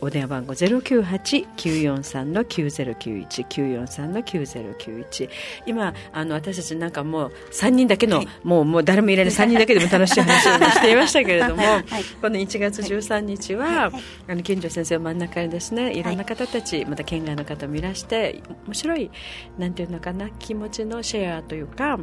[0.00, 5.30] お電話番号098-943の9091 943の9091
[5.66, 11.84] 今あの私たちなんかもう3人だけの、はい、もうもう誰もいらない 3人だけでも楽しい話をしていましたけれども、 はい、
[12.22, 16.06] この1月13日は、はい、あの金城先生を真ん中にですねい。
[16.06, 19.10] ろんな方たち、また県外の方もいらして面白い
[19.58, 21.98] なんていうのかな気持ちのシェアというか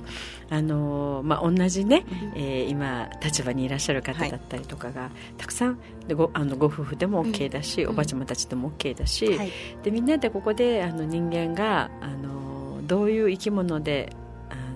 [0.50, 2.06] あの、まあ、同じね、
[2.36, 9.52] えー、今立場にいらっしゃる方だったりとかが、たくさんでごあのご夫婦でも OK だし、うん、おばちゃまたちでも OK だし、はい、
[9.84, 14.14] でみんなでここであの人間があのどういう生き物で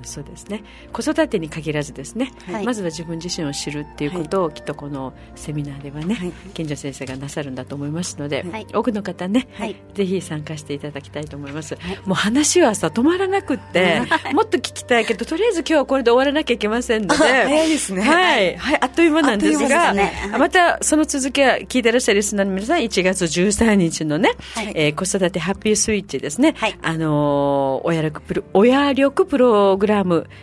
[0.08, 0.64] そうですね。
[0.94, 9.48] 子育てに限らずですね、はい、まずは自分自身を知るっていうことを、はい、きっとこのセミナーではね、はい、賢者先生がなさるんだと思いますので、多くの方ね、
[9.94, 14.02] ぜひ参加していただきたいと思います、もう話はさ止まらなくって
[14.34, 17.18] もっと聞きたいけどとりあえず今日はこれで終わらなきゃいけませんので。
[17.28, 18.02] 早いですね。
[18.02, 29.97] はい、はい、あっという間なんですが、ね、またその続きは聞いてらっしゃるリスナーの皆さん1月13日のね、はい、えー、子育てハッピースイッチですね、あのー、親力プロ親力プログラム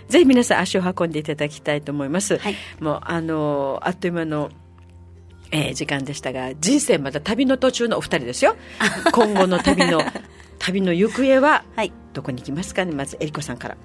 [0.09, 2.39] ぜひ皆さん足を運んでいただきたいと思います。
[2.39, 4.51] はい、もうあのあっという間の
[5.51, 8.57] えー、時間でしたが人生また旅の途中のお二人ですよ
[9.15, 10.01] 今後の旅の
[10.59, 11.63] 旅の行方は
[12.13, 12.93] どこに行きますかね？
[12.93, 13.77] まずえりこさんから。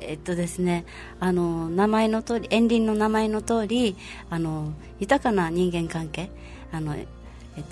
[0.00, 0.84] えっとですね、
[1.20, 3.96] あの名前の通り園林の名前の通り
[4.28, 6.30] あの豊かな人間関係
[6.72, 7.06] あの、えっ
[7.56, 7.62] と、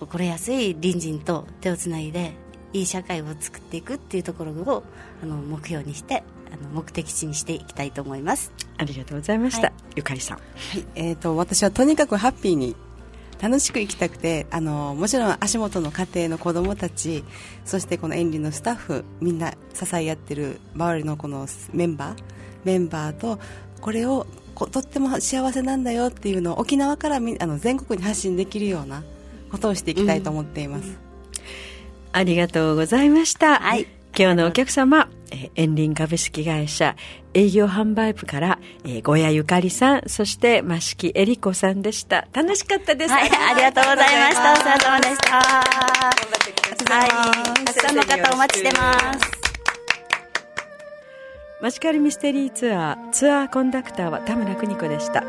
[0.00, 2.32] 心安い隣人と手をつないで
[2.72, 4.82] いい社会を作っていくっていうところを
[5.22, 8.52] あの目標にしてあの目的地にしていきたいと思います。
[8.78, 10.42] ありがとうございました、はい、ゆかりさん、は
[10.78, 10.84] い。
[10.94, 12.76] えーと、私はとにかくハッピーに
[13.40, 17.24] 楽しく生きたくてあのもちろん足元の家庭の子供たち
[17.64, 22.22] そしてこの園林のスタッフみんな支え合ってる周りのこのメンバー
[22.64, 23.38] メンバーと
[23.80, 29.04] これをとっても幸せなんだよっていうのを沖縄からあの全国に発信できるような
[29.50, 30.96] ことをしていきたいと思っています、うん、
[32.12, 33.86] ありがとうございました、はい、
[34.18, 36.96] 今日のお客様えー、園林株式会社
[37.34, 42.26] 営業販売部から、えー、小谷ゆかりさん、そして増木恵里子さんでした。
[42.32, 43.12] 楽しかったです。
[43.12, 44.52] はい、ありがとうございました。
[44.52, 45.36] お疲れ様でした。
[46.94, 49.36] はい、たくさんの方お待ちしてます。
[51.62, 55.24] マジカルミステリーツアーツアーコンダクターは田村邦子でした。